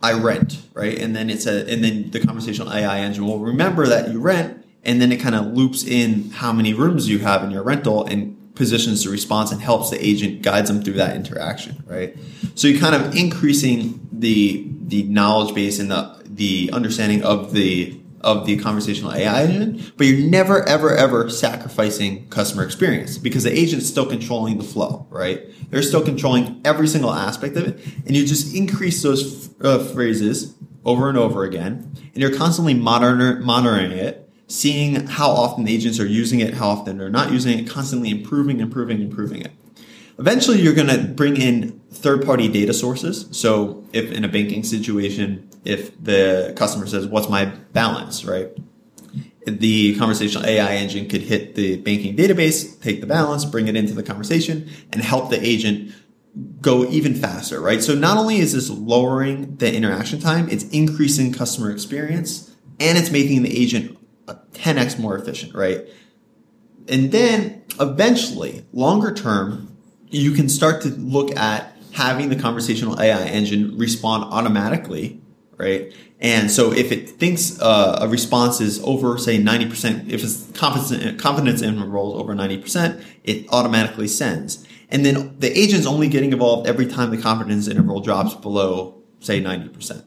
I 0.00 0.12
rent, 0.12 0.62
right? 0.72 0.96
And 0.96 1.16
then 1.16 1.28
it's 1.28 1.46
a 1.46 1.68
and 1.68 1.82
then 1.82 2.10
the 2.12 2.20
conversational 2.20 2.72
AI 2.72 3.00
engine 3.00 3.26
will 3.26 3.40
remember 3.40 3.88
that 3.88 4.12
you 4.12 4.20
rent 4.20 4.64
and 4.84 5.02
then 5.02 5.10
it 5.10 5.16
kind 5.18 5.34
of 5.34 5.46
loops 5.48 5.82
in 5.82 6.30
how 6.30 6.52
many 6.52 6.72
rooms 6.72 7.08
you 7.08 7.18
have 7.18 7.42
in 7.42 7.50
your 7.50 7.64
rental 7.64 8.06
and 8.06 8.36
positions 8.60 9.04
the 9.04 9.10
response 9.10 9.50
and 9.52 9.62
helps 9.62 9.88
the 9.88 10.06
agent 10.06 10.42
guides 10.42 10.68
them 10.68 10.82
through 10.82 10.92
that 10.92 11.16
interaction, 11.16 11.82
right? 11.86 12.14
So 12.54 12.68
you're 12.68 12.78
kind 12.78 12.94
of 12.94 13.16
increasing 13.16 14.06
the 14.12 14.68
the 14.82 15.04
knowledge 15.04 15.54
base 15.54 15.78
and 15.78 15.90
the 15.90 16.22
the 16.26 16.70
understanding 16.72 17.24
of 17.24 17.52
the 17.52 17.98
of 18.20 18.44
the 18.44 18.58
conversational 18.58 19.14
AI 19.14 19.44
engine, 19.44 19.92
but 19.96 20.06
you're 20.06 20.28
never, 20.28 20.62
ever, 20.68 20.94
ever 20.94 21.30
sacrificing 21.30 22.28
customer 22.28 22.62
experience 22.62 23.16
because 23.16 23.44
the 23.44 23.58
agent's 23.58 23.86
still 23.86 24.04
controlling 24.04 24.58
the 24.58 24.64
flow, 24.64 25.06
right? 25.08 25.40
They're 25.70 25.80
still 25.80 26.04
controlling 26.04 26.60
every 26.62 26.86
single 26.86 27.14
aspect 27.14 27.56
of 27.56 27.66
it. 27.66 27.82
And 28.06 28.14
you 28.14 28.26
just 28.26 28.54
increase 28.54 29.02
those 29.02 29.48
uh, 29.62 29.78
phrases 29.78 30.54
over 30.84 31.08
and 31.08 31.16
over 31.16 31.44
again. 31.44 31.90
And 32.12 32.16
you're 32.16 32.36
constantly 32.36 32.74
monitor- 32.74 33.40
monitoring 33.40 33.92
it, 33.92 34.29
seeing 34.50 35.06
how 35.06 35.30
often 35.30 35.64
the 35.64 35.72
agents 35.72 36.00
are 36.00 36.06
using 36.06 36.40
it, 36.40 36.54
how 36.54 36.68
often 36.68 36.98
they're 36.98 37.08
not 37.08 37.30
using 37.32 37.56
it, 37.56 37.70
constantly 37.70 38.10
improving, 38.10 38.58
improving, 38.58 39.00
improving 39.00 39.42
it. 39.42 39.52
Eventually, 40.18 40.60
you're 40.60 40.74
going 40.74 40.88
to 40.88 40.98
bring 40.98 41.36
in 41.36 41.80
third 41.92 42.26
party 42.26 42.48
data 42.48 42.74
sources. 42.74 43.28
So 43.30 43.86
if 43.92 44.10
in 44.10 44.24
a 44.24 44.28
banking 44.28 44.64
situation, 44.64 45.48
if 45.64 46.02
the 46.02 46.52
customer 46.56 46.86
says, 46.86 47.06
what's 47.06 47.28
my 47.28 47.46
balance, 47.72 48.24
right? 48.24 48.48
The 49.46 49.96
conversational 49.96 50.44
AI 50.44 50.74
engine 50.74 51.08
could 51.08 51.22
hit 51.22 51.54
the 51.54 51.76
banking 51.78 52.16
database, 52.16 52.78
take 52.82 53.00
the 53.00 53.06
balance, 53.06 53.44
bring 53.44 53.68
it 53.68 53.76
into 53.76 53.94
the 53.94 54.02
conversation 54.02 54.68
and 54.92 55.00
help 55.00 55.30
the 55.30 55.40
agent 55.46 55.92
go 56.60 56.84
even 56.86 57.14
faster, 57.14 57.60
right? 57.60 57.82
So 57.82 57.94
not 57.94 58.18
only 58.18 58.38
is 58.38 58.52
this 58.52 58.68
lowering 58.68 59.56
the 59.56 59.72
interaction 59.72 60.20
time, 60.20 60.48
it's 60.48 60.64
increasing 60.64 61.32
customer 61.32 61.70
experience 61.70 62.54
and 62.78 62.98
it's 62.98 63.10
making 63.10 63.42
the 63.42 63.56
agent 63.56 63.96
10x 64.52 64.98
more 64.98 65.16
efficient, 65.16 65.54
right? 65.54 65.86
And 66.88 67.12
then 67.12 67.62
eventually, 67.78 68.64
longer 68.72 69.12
term, 69.14 69.76
you 70.08 70.32
can 70.32 70.48
start 70.48 70.82
to 70.82 70.88
look 70.88 71.36
at 71.36 71.76
having 71.92 72.28
the 72.28 72.36
conversational 72.36 73.00
AI 73.00 73.24
engine 73.26 73.76
respond 73.76 74.24
automatically 74.24 75.20
right? 75.60 75.92
And 76.20 76.50
so 76.50 76.72
if 76.72 76.90
it 76.90 77.10
thinks 77.10 77.60
uh, 77.60 77.98
a 78.00 78.08
response 78.08 78.60
is 78.60 78.82
over, 78.82 79.18
say, 79.18 79.38
90%, 79.38 80.08
if 80.08 80.24
its 80.24 80.46
confidence, 80.58 81.20
confidence 81.20 81.60
interval 81.60 82.14
is 82.14 82.22
over 82.22 82.34
90%, 82.34 83.02
it 83.24 83.46
automatically 83.50 84.08
sends. 84.08 84.66
And 84.88 85.04
then 85.04 85.36
the 85.38 85.56
agent's 85.56 85.86
only 85.86 86.08
getting 86.08 86.32
involved 86.32 86.66
every 86.66 86.86
time 86.86 87.10
the 87.10 87.18
confidence 87.18 87.68
interval 87.68 88.00
drops 88.00 88.34
below, 88.34 89.02
say, 89.20 89.40
90%. 89.40 90.04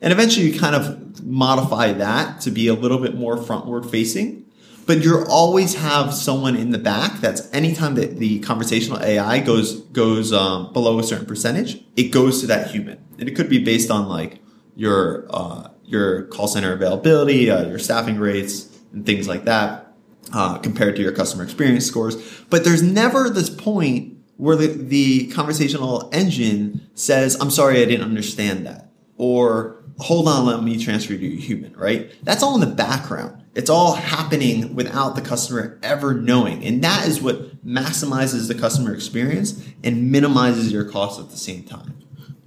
And 0.00 0.12
eventually 0.12 0.50
you 0.50 0.58
kind 0.58 0.74
of 0.74 1.24
modify 1.24 1.92
that 1.92 2.40
to 2.42 2.50
be 2.50 2.68
a 2.68 2.74
little 2.74 2.98
bit 2.98 3.14
more 3.14 3.36
frontward 3.36 3.90
facing. 3.90 4.44
But 4.86 5.04
you 5.04 5.22
always 5.28 5.74
have 5.74 6.14
someone 6.14 6.56
in 6.56 6.70
the 6.70 6.78
back 6.78 7.20
that's 7.20 7.52
anytime 7.52 7.94
that 7.96 8.16
the 8.16 8.38
conversational 8.40 9.02
AI 9.02 9.40
goes 9.40 9.82
goes 9.82 10.32
um, 10.32 10.72
below 10.72 10.98
a 10.98 11.02
certain 11.02 11.26
percentage, 11.26 11.84
it 11.94 12.04
goes 12.04 12.40
to 12.40 12.46
that 12.46 12.70
human. 12.70 12.98
And 13.18 13.28
it 13.28 13.36
could 13.36 13.50
be 13.50 13.62
based 13.62 13.90
on 13.90 14.08
like 14.08 14.40
your 14.76 15.26
uh, 15.28 15.68
your 15.84 16.22
call 16.24 16.48
center 16.48 16.72
availability, 16.72 17.50
uh, 17.50 17.66
your 17.66 17.78
staffing 17.78 18.18
rates, 18.18 18.78
and 18.92 19.04
things 19.04 19.28
like 19.28 19.44
that 19.44 19.92
uh, 20.32 20.58
compared 20.58 20.96
to 20.96 21.02
your 21.02 21.12
customer 21.12 21.44
experience 21.44 21.84
scores. 21.84 22.16
But 22.48 22.64
there's 22.64 22.82
never 22.82 23.28
this 23.28 23.50
point 23.50 24.16
where 24.36 24.56
the, 24.56 24.68
the 24.68 25.28
conversational 25.28 26.08
engine 26.12 26.88
says, 26.94 27.36
"I'm 27.40 27.50
sorry, 27.50 27.82
I 27.82 27.84
didn't 27.84 28.04
understand 28.04 28.64
that," 28.66 28.90
or 29.16 29.77
"Hold 29.98 30.28
on, 30.28 30.46
let 30.46 30.62
me 30.62 30.82
transfer 30.82 31.14
you 31.14 31.30
to 31.30 31.36
a 31.36 31.40
human." 31.40 31.76
Right? 31.76 32.12
That's 32.22 32.42
all 32.42 32.54
in 32.54 32.60
the 32.60 32.74
background. 32.74 33.42
It's 33.54 33.70
all 33.70 33.94
happening 33.94 34.74
without 34.74 35.16
the 35.16 35.22
customer 35.22 35.78
ever 35.82 36.14
knowing, 36.14 36.64
and 36.64 36.82
that 36.84 37.06
is 37.08 37.20
what 37.20 37.66
maximizes 37.66 38.48
the 38.48 38.54
customer 38.54 38.94
experience 38.94 39.62
and 39.82 40.10
minimizes 40.10 40.72
your 40.72 40.84
costs 40.84 41.20
at 41.20 41.30
the 41.30 41.36
same 41.36 41.64
time. 41.64 41.98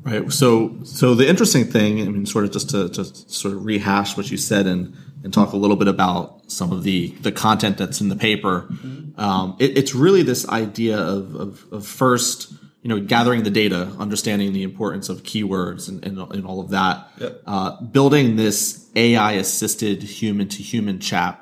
Right. 0.04 0.32
So, 0.32 0.80
so 0.84 1.14
the 1.14 1.30
interesting 1.30 1.66
thing, 1.66 2.02
I 2.02 2.06
mean, 2.06 2.26
sort 2.26 2.46
of 2.46 2.52
just 2.52 2.72
to 2.72 2.90
just 2.90 3.30
sort 3.30 3.54
of 3.54 3.66
rehash 3.66 4.18
what 4.18 4.32
you 4.32 4.38
said 4.38 4.66
and 4.66 4.96
and 5.24 5.32
talk 5.32 5.54
a 5.54 5.58
little 5.58 5.76
bit 5.76 5.88
about 5.88 6.50
some 6.52 6.72
of 6.72 6.84
the 6.84 7.10
the 7.22 7.32
content 7.32 7.78
that's 7.78 8.02
in 8.02 8.10
the 8.10 8.16
paper. 8.16 8.68
Mm-hmm. 8.72 9.20
Um, 9.20 9.56
it, 9.60 9.78
it's 9.78 9.94
really 9.94 10.24
this 10.24 10.48
idea 10.50 10.98
of, 10.98 11.36
of, 11.36 11.66
of 11.72 11.86
first, 11.86 12.52
you 12.82 12.90
know, 12.90 13.00
gathering 13.00 13.44
the 13.44 13.52
data, 13.52 13.94
understanding 14.00 14.54
the 14.54 14.64
importance 14.64 15.10
of 15.10 15.22
keywords 15.22 15.88
and 15.88 16.04
and, 16.04 16.18
and 16.18 16.48
all 16.48 16.60
of 16.60 16.70
that. 16.70 17.08
Yep. 17.22 17.44
Uh, 17.46 17.82
building 17.82 18.36
this 18.36 18.90
AI 18.96 19.34
assisted 19.34 20.02
human 20.02 20.48
to 20.50 20.64
human 20.64 21.00
chat. 21.00 21.38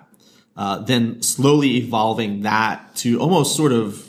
Uh, 0.58 0.80
then 0.80 1.22
slowly 1.22 1.78
evolving 1.78 2.42
that 2.42 2.94
to 2.98 3.18
almost 3.20 3.56
sort 3.56 3.72
of 3.72 4.06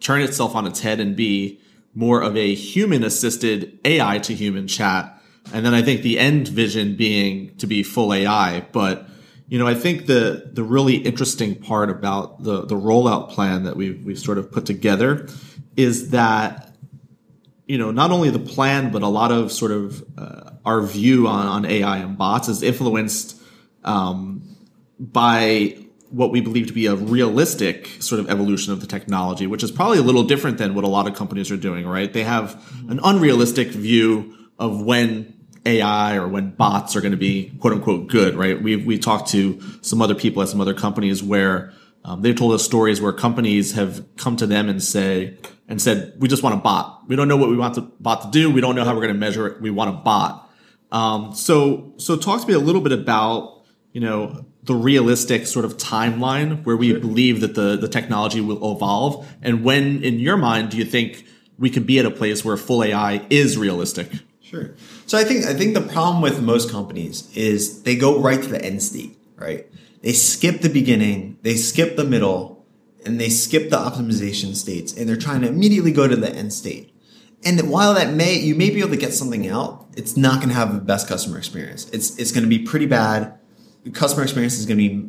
turn 0.00 0.20
itself 0.20 0.54
on 0.54 0.66
its 0.66 0.80
head 0.80 1.00
and 1.00 1.16
be 1.16 1.58
more 1.94 2.20
of 2.20 2.36
a 2.36 2.54
human 2.54 3.02
assisted 3.02 3.78
AI 3.86 4.18
to 4.18 4.34
human 4.34 4.68
chat. 4.68 5.18
And 5.54 5.64
then 5.64 5.72
I 5.72 5.80
think 5.80 6.02
the 6.02 6.18
end 6.18 6.48
vision 6.48 6.94
being 6.94 7.56
to 7.56 7.66
be 7.66 7.82
full 7.82 8.12
AI. 8.12 8.66
But, 8.72 9.08
you 9.48 9.58
know, 9.58 9.66
I 9.66 9.74
think 9.74 10.04
the, 10.04 10.50
the 10.52 10.62
really 10.62 10.96
interesting 10.96 11.54
part 11.54 11.88
about 11.88 12.42
the, 12.42 12.66
the 12.66 12.74
rollout 12.74 13.30
plan 13.30 13.64
that 13.64 13.76
we've, 13.76 14.04
we've 14.04 14.18
sort 14.18 14.36
of 14.36 14.52
put 14.52 14.66
together 14.66 15.26
is 15.74 16.10
that 16.10 16.73
you 17.66 17.78
know 17.78 17.90
not 17.90 18.10
only 18.10 18.30
the 18.30 18.38
plan 18.38 18.90
but 18.90 19.02
a 19.02 19.08
lot 19.08 19.32
of 19.32 19.50
sort 19.52 19.70
of 19.70 20.04
uh, 20.18 20.50
our 20.64 20.80
view 20.82 21.26
on, 21.26 21.46
on 21.46 21.64
AI 21.64 21.98
and 21.98 22.16
bots 22.16 22.48
is 22.48 22.62
influenced 22.62 23.40
um, 23.84 24.42
by 24.98 25.76
what 26.10 26.30
we 26.30 26.40
believe 26.40 26.68
to 26.68 26.72
be 26.72 26.86
a 26.86 26.94
realistic 26.94 27.88
sort 27.98 28.20
of 28.20 28.30
evolution 28.30 28.72
of 28.72 28.80
the 28.80 28.86
technology, 28.86 29.48
which 29.48 29.64
is 29.64 29.72
probably 29.72 29.98
a 29.98 30.02
little 30.02 30.22
different 30.22 30.58
than 30.58 30.74
what 30.74 30.84
a 30.84 30.88
lot 30.88 31.08
of 31.08 31.14
companies 31.14 31.50
are 31.50 31.56
doing, 31.56 31.84
right? 31.86 32.12
They 32.12 32.22
have 32.22 32.54
an 32.88 33.00
unrealistic 33.02 33.68
view 33.68 34.48
of 34.56 34.80
when 34.80 35.34
AI 35.66 36.16
or 36.16 36.28
when 36.28 36.50
bots 36.50 36.94
are 36.94 37.00
going 37.00 37.12
to 37.12 37.18
be 37.18 37.50
quote 37.58 37.72
unquote 37.72 38.08
good, 38.08 38.36
right? 38.36 38.62
We 38.62 38.76
we 38.76 38.98
talked 38.98 39.28
to 39.30 39.60
some 39.82 40.00
other 40.02 40.14
people 40.14 40.42
at 40.42 40.48
some 40.48 40.60
other 40.60 40.74
companies 40.74 41.22
where 41.22 41.72
um, 42.04 42.22
they've 42.22 42.36
told 42.36 42.52
us 42.52 42.62
stories 42.62 43.00
where 43.00 43.12
companies 43.12 43.72
have 43.72 44.04
come 44.16 44.36
to 44.36 44.46
them 44.46 44.68
and 44.68 44.82
say 44.82 45.38
and 45.68 45.80
said, 45.80 46.14
"We 46.18 46.28
just 46.28 46.42
want 46.42 46.54
a 46.54 46.58
bot. 46.58 47.08
We 47.08 47.16
don't 47.16 47.28
know 47.28 47.36
what 47.36 47.50
we 47.50 47.56
want 47.56 47.74
the 47.74 47.82
bot 47.82 48.22
to 48.22 48.30
do. 48.30 48.50
We 48.50 48.60
don't 48.60 48.74
know 48.74 48.84
how 48.84 48.94
we're 48.94 49.02
going 49.02 49.14
to 49.14 49.18
measure 49.18 49.46
it. 49.46 49.60
We 49.60 49.70
want 49.70 49.90
a 49.90 49.94
bot." 49.94 50.50
Um, 50.92 51.34
so 51.34 51.92
so 51.96 52.16
talk 52.16 52.40
to 52.42 52.46
me 52.46 52.54
a 52.54 52.58
little 52.58 52.80
bit 52.80 52.92
about 52.92 53.64
you 53.92 54.00
know 54.00 54.44
the 54.64 54.74
realistic 54.74 55.46
sort 55.46 55.64
of 55.64 55.76
timeline 55.76 56.64
where 56.64 56.76
we 56.76 56.92
believe 56.98 57.40
that 57.40 57.54
the 57.54 57.76
the 57.76 57.88
technology 57.88 58.40
will 58.40 58.74
evolve, 58.74 59.26
and 59.42 59.64
when 59.64 60.02
in 60.02 60.18
your 60.20 60.36
mind 60.36 60.70
do 60.70 60.76
you 60.76 60.84
think 60.84 61.24
we 61.58 61.70
could 61.70 61.86
be 61.86 61.98
at 61.98 62.06
a 62.06 62.10
place 62.10 62.44
where 62.44 62.56
full 62.56 62.82
AI 62.82 63.26
is 63.30 63.56
realistic? 63.56 64.10
Sure. 64.40 64.74
So 65.06 65.18
I 65.18 65.24
think 65.24 65.46
I 65.46 65.54
think 65.54 65.74
the 65.74 65.80
problem 65.80 66.22
with 66.22 66.42
most 66.42 66.70
companies 66.70 67.28
is 67.34 67.82
they 67.82 67.96
go 67.96 68.20
right 68.20 68.42
to 68.42 68.48
the 68.48 68.62
end 68.62 68.82
state, 68.82 69.16
right? 69.36 69.66
They 70.02 70.12
skip 70.12 70.60
the 70.60 70.68
beginning, 70.68 71.38
they 71.42 71.56
skip 71.56 71.96
the 71.96 72.04
middle, 72.04 72.53
and 73.04 73.20
they 73.20 73.28
skip 73.28 73.70
the 73.70 73.76
optimization 73.76 74.54
states, 74.54 74.92
and 74.92 75.08
they're 75.08 75.16
trying 75.16 75.42
to 75.42 75.48
immediately 75.48 75.92
go 75.92 76.08
to 76.08 76.16
the 76.16 76.30
end 76.30 76.52
state. 76.52 76.90
And 77.44 77.68
while 77.68 77.94
that 77.94 78.14
may 78.14 78.38
you 78.38 78.54
may 78.54 78.70
be 78.70 78.80
able 78.80 78.90
to 78.90 78.96
get 78.96 79.12
something 79.12 79.46
out, 79.48 79.86
it's 79.96 80.16
not 80.16 80.36
going 80.36 80.48
to 80.48 80.54
have 80.54 80.74
the 80.74 80.80
best 80.80 81.08
customer 81.08 81.38
experience. 81.38 81.88
It's 81.90 82.16
it's 82.18 82.32
going 82.32 82.44
to 82.44 82.48
be 82.48 82.60
pretty 82.60 82.86
bad. 82.86 83.38
The 83.84 83.90
customer 83.90 84.22
experience 84.22 84.58
is 84.58 84.66
going 84.66 84.78
to 84.78 84.88
be 84.88 85.08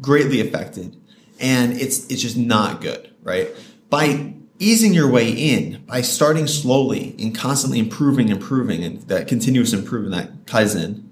greatly 0.00 0.40
affected, 0.40 0.96
and 1.40 1.72
it's 1.72 2.06
it's 2.08 2.20
just 2.20 2.36
not 2.36 2.80
good, 2.80 3.14
right? 3.22 3.48
By 3.88 4.34
easing 4.58 4.94
your 4.94 5.10
way 5.10 5.30
in 5.30 5.82
by 5.86 6.00
starting 6.02 6.46
slowly 6.46 7.16
and 7.18 7.34
constantly 7.34 7.78
improving, 7.78 8.28
improving, 8.28 8.84
and 8.84 9.00
that 9.02 9.26
continuous 9.26 9.72
improvement, 9.72 10.14
that 10.14 10.46
kaizen, 10.46 11.08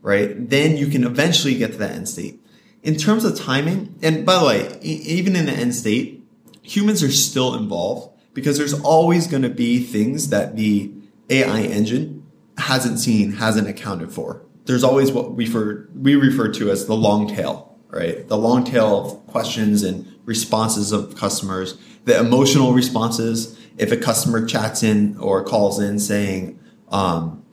right? 0.00 0.48
Then 0.48 0.76
you 0.76 0.86
can 0.86 1.04
eventually 1.04 1.54
get 1.56 1.72
to 1.72 1.78
that 1.78 1.90
end 1.90 2.08
state. 2.08 2.40
In 2.84 2.96
terms 2.96 3.24
of 3.24 3.34
timing, 3.34 3.98
and 4.02 4.26
by 4.26 4.38
the 4.38 4.44
way, 4.44 4.78
even 4.82 5.34
in 5.34 5.46
the 5.46 5.52
end 5.52 5.74
state, 5.74 6.22
humans 6.60 7.02
are 7.02 7.10
still 7.10 7.54
involved 7.54 8.14
because 8.34 8.58
there's 8.58 8.74
always 8.74 9.26
going 9.26 9.42
to 9.42 9.48
be 9.48 9.82
things 9.82 10.28
that 10.28 10.54
the 10.54 10.92
AI 11.30 11.62
engine 11.62 12.26
hasn't 12.58 12.98
seen, 12.98 13.32
hasn't 13.32 13.66
accounted 13.66 14.12
for. 14.12 14.44
There's 14.66 14.84
always 14.84 15.10
what 15.10 15.32
we 15.32 15.46
refer, 15.46 15.88
we 15.94 16.14
refer 16.14 16.52
to 16.52 16.70
as 16.70 16.86
the 16.86 16.94
long 16.94 17.26
tail, 17.26 17.74
right? 17.88 18.28
The 18.28 18.36
long 18.36 18.64
tail 18.64 19.00
of 19.00 19.26
questions 19.28 19.82
and 19.82 20.06
responses 20.26 20.92
of 20.92 21.16
customers, 21.16 21.78
the 22.04 22.18
emotional 22.18 22.74
responses. 22.74 23.58
If 23.78 23.92
a 23.92 23.96
customer 23.96 24.46
chats 24.46 24.82
in 24.82 25.16
or 25.16 25.42
calls 25.42 25.80
in 25.80 25.98
saying, 25.98 26.60
um, 26.90 27.44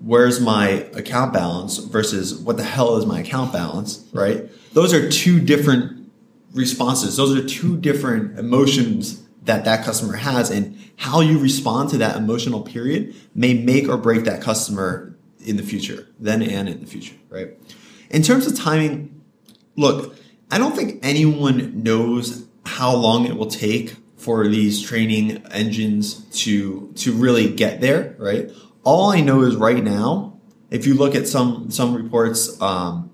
where's 0.00 0.40
my 0.40 0.68
account 0.94 1.32
balance 1.32 1.78
versus 1.78 2.34
what 2.34 2.56
the 2.56 2.64
hell 2.64 2.96
is 2.96 3.06
my 3.06 3.20
account 3.20 3.52
balance, 3.52 4.04
right? 4.12 4.50
Those 4.72 4.92
are 4.92 5.10
two 5.10 5.40
different 5.40 6.10
responses. 6.52 7.16
Those 7.16 7.36
are 7.36 7.46
two 7.46 7.76
different 7.76 8.38
emotions 8.38 9.22
that 9.44 9.64
that 9.64 9.84
customer 9.84 10.16
has 10.16 10.50
and 10.50 10.78
how 10.96 11.20
you 11.20 11.38
respond 11.38 11.90
to 11.90 11.98
that 11.98 12.16
emotional 12.16 12.60
period 12.60 13.14
may 13.34 13.54
make 13.54 13.88
or 13.88 13.96
break 13.96 14.24
that 14.24 14.42
customer 14.42 15.16
in 15.44 15.56
the 15.56 15.62
future, 15.62 16.06
then 16.18 16.42
and 16.42 16.68
in 16.68 16.80
the 16.80 16.86
future, 16.86 17.16
right? 17.30 17.56
In 18.10 18.22
terms 18.22 18.46
of 18.46 18.56
timing, 18.56 19.22
look, 19.76 20.14
I 20.50 20.58
don't 20.58 20.76
think 20.76 21.00
anyone 21.02 21.82
knows 21.82 22.46
how 22.66 22.94
long 22.94 23.26
it 23.26 23.36
will 23.36 23.46
take 23.46 23.96
for 24.16 24.46
these 24.46 24.82
training 24.82 25.42
engines 25.50 26.24
to 26.42 26.92
to 26.96 27.12
really 27.12 27.50
get 27.50 27.80
there, 27.80 28.14
right? 28.18 28.50
All 28.84 29.10
I 29.10 29.20
know 29.20 29.42
is 29.42 29.56
right 29.56 29.82
now, 29.82 30.38
if 30.70 30.86
you 30.86 30.94
look 30.94 31.14
at 31.14 31.26
some 31.26 31.70
some 31.70 31.94
reports, 31.94 32.60
um, 32.60 33.09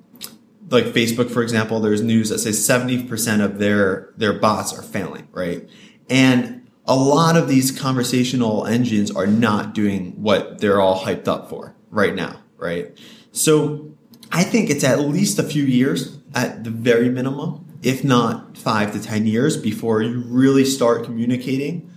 like 0.68 0.86
Facebook, 0.86 1.30
for 1.30 1.42
example, 1.42 1.80
there's 1.80 2.02
news 2.02 2.30
that 2.30 2.38
says 2.38 2.58
70% 2.58 3.44
of 3.44 3.58
their 3.58 4.12
their 4.16 4.32
bots 4.32 4.76
are 4.76 4.82
failing, 4.82 5.28
right? 5.32 5.68
And 6.08 6.68
a 6.86 6.96
lot 6.96 7.36
of 7.36 7.48
these 7.48 7.76
conversational 7.76 8.66
engines 8.66 9.10
are 9.10 9.26
not 9.26 9.74
doing 9.74 10.22
what 10.22 10.60
they're 10.60 10.80
all 10.80 11.04
hyped 11.04 11.28
up 11.28 11.48
for 11.48 11.74
right 11.90 12.14
now, 12.14 12.40
right? 12.56 12.96
So 13.32 13.92
I 14.32 14.44
think 14.44 14.70
it's 14.70 14.84
at 14.84 15.00
least 15.00 15.38
a 15.38 15.42
few 15.42 15.64
years 15.64 16.18
at 16.34 16.64
the 16.64 16.70
very 16.70 17.08
minimum, 17.08 17.78
if 17.82 18.04
not 18.04 18.56
five 18.56 18.92
to 18.92 19.02
10 19.02 19.26
years 19.26 19.56
before 19.56 20.02
you 20.02 20.20
really 20.26 20.64
start 20.64 21.04
communicating, 21.04 21.90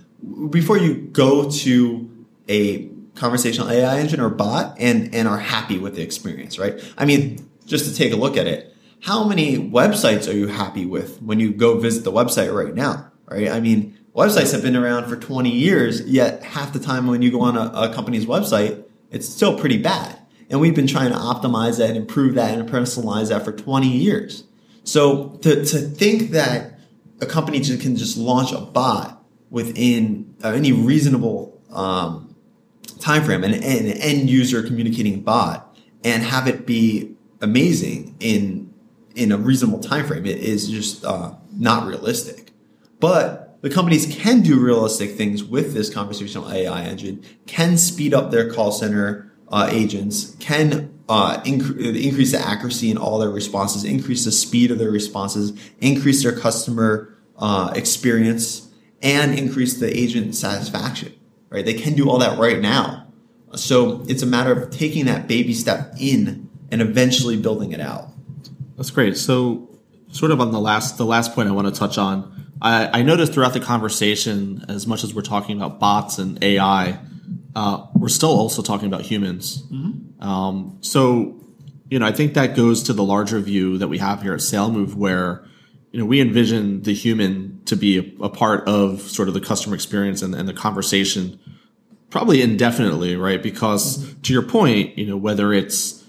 before 0.50 0.78
you 0.78 0.94
go 0.94 1.50
to 1.50 2.26
a 2.48 2.88
conversational 3.14 3.70
AI 3.70 3.98
engine 3.98 4.20
or 4.20 4.28
bot 4.28 4.76
and, 4.78 5.14
and 5.14 5.28
are 5.28 5.38
happy 5.38 5.78
with 5.78 5.94
the 5.94 6.02
experience, 6.02 6.58
right? 6.58 6.80
I 6.96 7.04
mean, 7.04 7.49
just 7.70 7.86
to 7.86 7.94
take 7.94 8.12
a 8.12 8.16
look 8.16 8.36
at 8.36 8.46
it, 8.46 8.74
how 9.02 9.24
many 9.24 9.56
websites 9.56 10.28
are 10.28 10.36
you 10.36 10.48
happy 10.48 10.84
with 10.84 11.22
when 11.22 11.40
you 11.40 11.52
go 11.52 11.78
visit 11.78 12.04
the 12.04 12.12
website 12.12 12.54
right 12.54 12.74
now, 12.74 13.10
right? 13.26 13.48
I 13.48 13.60
mean, 13.60 13.98
websites 14.14 14.52
have 14.52 14.62
been 14.62 14.76
around 14.76 15.08
for 15.08 15.16
20 15.16 15.50
years, 15.50 16.02
yet 16.02 16.42
half 16.42 16.72
the 16.72 16.80
time 16.80 17.06
when 17.06 17.22
you 17.22 17.30
go 17.30 17.40
on 17.40 17.56
a, 17.56 17.70
a 17.74 17.94
company's 17.94 18.26
website, 18.26 18.84
it's 19.10 19.28
still 19.28 19.58
pretty 19.58 19.78
bad. 19.78 20.18
And 20.50 20.60
we've 20.60 20.74
been 20.74 20.88
trying 20.88 21.12
to 21.12 21.16
optimize 21.16 21.78
that 21.78 21.90
and 21.90 21.96
improve 21.96 22.34
that 22.34 22.58
and 22.58 22.68
personalize 22.68 23.28
that 23.28 23.44
for 23.44 23.52
20 23.52 23.88
years. 23.88 24.44
So 24.82 25.38
to, 25.42 25.64
to 25.64 25.78
think 25.78 26.32
that 26.32 26.80
a 27.20 27.26
company 27.26 27.60
can 27.60 27.96
just 27.96 28.18
launch 28.18 28.50
a 28.52 28.58
bot 28.58 29.24
within 29.48 30.34
uh, 30.42 30.48
any 30.48 30.72
reasonable 30.72 31.62
um, 31.70 32.34
time 32.98 33.22
frame, 33.24 33.44
an, 33.44 33.54
an 33.54 33.62
end 33.62 34.28
user 34.28 34.62
communicating 34.62 35.20
bot, 35.20 35.76
and 36.02 36.22
have 36.24 36.48
it 36.48 36.66
be 36.66 37.14
amazing 37.40 38.16
in 38.20 38.72
in 39.14 39.32
a 39.32 39.36
reasonable 39.36 39.80
time 39.80 40.06
frame, 40.06 40.24
it 40.24 40.38
is 40.38 40.68
just 40.68 41.04
uh, 41.04 41.34
not 41.56 41.86
realistic. 41.86 42.52
But 43.00 43.58
the 43.62 43.70
companies 43.70 44.06
can 44.06 44.40
do 44.40 44.58
realistic 44.58 45.12
things 45.12 45.42
with 45.42 45.74
this 45.74 45.92
conversational 45.92 46.50
AI 46.50 46.82
engine, 46.82 47.24
can 47.46 47.76
speed 47.76 48.14
up 48.14 48.30
their 48.30 48.50
call 48.50 48.72
center 48.72 49.32
uh, 49.48 49.68
agents, 49.70 50.36
can 50.38 50.94
uh, 51.08 51.40
inc- 51.42 51.76
increase 52.02 52.32
the 52.32 52.38
accuracy 52.38 52.90
in 52.90 52.96
all 52.96 53.18
their 53.18 53.30
responses, 53.30 53.84
increase 53.84 54.24
the 54.24 54.32
speed 54.32 54.70
of 54.70 54.78
their 54.78 54.90
responses, 54.90 55.52
increase 55.80 56.22
their 56.22 56.36
customer 56.36 57.16
uh, 57.36 57.72
experience, 57.74 58.68
and 59.02 59.36
increase 59.36 59.78
the 59.78 59.98
agent 59.98 60.34
satisfaction. 60.34 61.12
Right? 61.48 61.64
They 61.64 61.74
can 61.74 61.94
do 61.94 62.08
all 62.08 62.18
that 62.18 62.38
right 62.38 62.60
now. 62.60 63.08
So 63.56 64.04
it's 64.08 64.22
a 64.22 64.26
matter 64.26 64.52
of 64.52 64.70
taking 64.70 65.06
that 65.06 65.26
baby 65.26 65.52
step 65.52 65.94
in 65.98 66.49
and 66.70 66.80
eventually 66.80 67.36
building 67.36 67.72
it 67.72 67.80
out. 67.80 68.08
That's 68.76 68.90
great. 68.90 69.16
So, 69.16 69.68
sort 70.10 70.30
of 70.30 70.40
on 70.40 70.52
the 70.52 70.60
last 70.60 70.98
the 70.98 71.04
last 71.04 71.34
point 71.34 71.48
I 71.48 71.52
want 71.52 71.72
to 71.72 71.78
touch 71.78 71.98
on, 71.98 72.50
I, 72.62 73.00
I 73.00 73.02
noticed 73.02 73.32
throughout 73.32 73.52
the 73.52 73.60
conversation, 73.60 74.64
as 74.68 74.86
much 74.86 75.04
as 75.04 75.14
we're 75.14 75.22
talking 75.22 75.56
about 75.56 75.78
bots 75.78 76.18
and 76.18 76.42
AI, 76.42 76.98
uh, 77.54 77.86
we're 77.94 78.08
still 78.08 78.30
also 78.30 78.62
talking 78.62 78.86
about 78.86 79.02
humans. 79.02 79.62
Mm-hmm. 79.64 80.22
Um, 80.22 80.78
so, 80.80 81.44
you 81.88 81.98
know, 81.98 82.06
I 82.06 82.12
think 82.12 82.34
that 82.34 82.54
goes 82.54 82.84
to 82.84 82.92
the 82.92 83.02
larger 83.02 83.40
view 83.40 83.78
that 83.78 83.88
we 83.88 83.98
have 83.98 84.22
here 84.22 84.34
at 84.34 84.40
SaleMove, 84.40 84.94
where 84.94 85.44
you 85.92 85.98
know 85.98 86.06
we 86.06 86.20
envision 86.20 86.82
the 86.82 86.94
human 86.94 87.60
to 87.64 87.76
be 87.76 87.98
a, 87.98 88.24
a 88.24 88.28
part 88.28 88.68
of 88.68 89.00
sort 89.02 89.28
of 89.28 89.34
the 89.34 89.40
customer 89.40 89.74
experience 89.74 90.22
and, 90.22 90.34
and 90.34 90.48
the 90.48 90.54
conversation, 90.54 91.38
probably 92.10 92.42
indefinitely, 92.42 93.16
right? 93.16 93.42
Because 93.42 93.98
mm-hmm. 93.98 94.20
to 94.20 94.32
your 94.32 94.42
point, 94.42 94.98
you 94.98 95.06
know, 95.06 95.16
whether 95.16 95.52
it's 95.52 95.99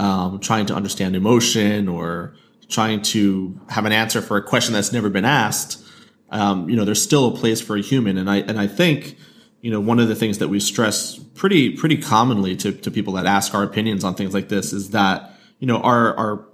um, 0.00 0.40
trying 0.40 0.66
to 0.66 0.74
understand 0.74 1.14
emotion 1.14 1.88
or 1.88 2.34
trying 2.68 3.02
to 3.02 3.60
have 3.68 3.84
an 3.84 3.92
answer 3.92 4.22
for 4.22 4.36
a 4.36 4.42
question 4.42 4.72
that's 4.72 4.92
never 4.92 5.10
been 5.10 5.24
asked, 5.24 5.84
um, 6.30 6.68
you 6.68 6.76
know, 6.76 6.84
there's 6.84 7.02
still 7.02 7.28
a 7.28 7.36
place 7.36 7.60
for 7.60 7.76
a 7.76 7.82
human, 7.82 8.16
and 8.16 8.30
I 8.30 8.38
and 8.38 8.58
I 8.58 8.66
think 8.66 9.16
you 9.60 9.70
know, 9.70 9.80
one 9.80 9.98
of 9.98 10.08
the 10.08 10.14
things 10.14 10.38
that 10.38 10.48
we 10.48 10.58
stress 10.58 11.18
pretty 11.18 11.76
pretty 11.76 11.98
commonly 11.98 12.56
to, 12.56 12.72
to 12.72 12.90
people 12.90 13.14
that 13.14 13.26
ask 13.26 13.54
our 13.54 13.62
opinions 13.62 14.04
on 14.04 14.14
things 14.14 14.32
like 14.32 14.48
this 14.48 14.72
is 14.72 14.90
that, 14.90 15.32
you 15.58 15.66
know, 15.66 15.78
our 15.78 16.16
our 16.16 16.48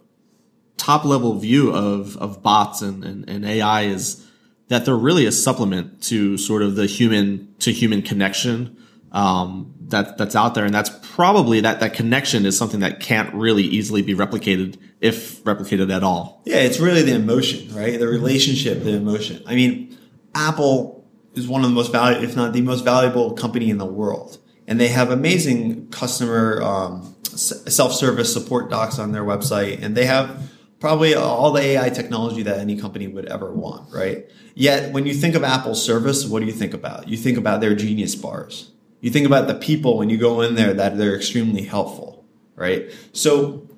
top 0.77 1.05
level 1.05 1.39
view 1.39 1.71
of 1.71 2.17
of 2.17 2.43
bots 2.43 2.83
and, 2.83 3.05
and, 3.05 3.29
and 3.29 3.45
AI 3.45 3.83
is 3.83 4.27
that 4.69 4.85
they're 4.85 4.97
really 4.97 5.27
a 5.27 5.33
supplement 5.33 6.03
to 6.03 6.37
sort 6.37 6.63
of 6.63 6.75
the 6.75 6.87
human 6.87 7.55
to 7.61 7.73
human 7.73 8.03
connection. 8.03 8.77
Um, 9.13 9.75
that 9.89 10.19
that's 10.19 10.35
out 10.35 10.55
there, 10.55 10.65
and 10.65 10.75
that's 10.75 10.91
probably 11.03 11.61
that 11.61 11.81
that 11.81 11.95
connection 11.95 12.45
is 12.47 12.57
something 12.57 12.81
that 12.81 13.01
can't 13.01 13.33
really 13.35 13.63
easily 13.63 14.03
be 14.03 14.15
replicated 14.15 14.79
if 15.01 15.43
replicated 15.45 15.95
at 15.95 16.03
all. 16.03 16.43
Yeah, 16.45 16.59
it's 16.59 16.81
really 16.81 17.03
the 17.03 17.15
emotion, 17.15 17.75
right? 17.75 17.99
The 17.99 18.09
relationship, 18.09 18.83
the 18.83 18.95
emotion. 18.95 19.43
I 19.47 19.55
mean, 19.55 19.97
Apple 20.35 21.05
is 21.35 21.47
one 21.47 21.63
of 21.63 21.71
the 21.71 21.75
most 21.75 21.93
valuable, 21.93 22.25
if 22.25 22.35
not 22.37 22.53
the 22.53 22.63
most 22.63 22.85
valuable 22.85 23.33
company 23.33 23.71
in 23.71 23.79
the 23.79 23.87
world. 23.87 24.39
And 24.67 24.81
they 24.81 24.89
have 24.89 25.11
amazing 25.11 25.89
customer 25.91 26.61
um, 26.61 27.15
self-service 27.23 28.33
support 28.33 28.69
docs 28.69 28.99
on 28.99 29.13
their 29.13 29.23
website, 29.23 29.81
and 29.83 29.97
they 29.97 30.07
have 30.07 30.51
probably 30.81 31.15
all 31.15 31.53
the 31.53 31.61
AI 31.61 31.91
technology 31.91 32.43
that 32.43 32.59
any 32.59 32.77
company 32.77 33.07
would 33.07 33.27
ever 33.27 33.53
want, 33.53 33.93
right? 33.95 34.29
Yet, 34.55 34.93
when 34.93 35.07
you 35.07 35.15
think 35.15 35.35
of 35.35 35.45
Apple's 35.45 35.85
service, 35.85 36.27
what 36.27 36.41
do 36.41 36.47
you 36.47 36.53
think 36.53 36.75
about? 36.75 37.09
You 37.09 37.17
think 37.17 37.39
about 37.39 37.61
their 37.61 37.75
Genius 37.75 38.15
bars. 38.15 38.73
You 39.07 39.13
think 39.13 39.25
about 39.25 39.47
the 39.47 39.55
people 39.55 39.99
when 39.99 40.11
you 40.11 40.19
go 40.19 40.41
in 40.41 40.57
there 40.57 40.75
that 40.75 40.99
they're 40.99 41.15
extremely 41.15 41.63
helpful, 41.63 42.25
right? 42.57 42.91
So, 43.13 43.69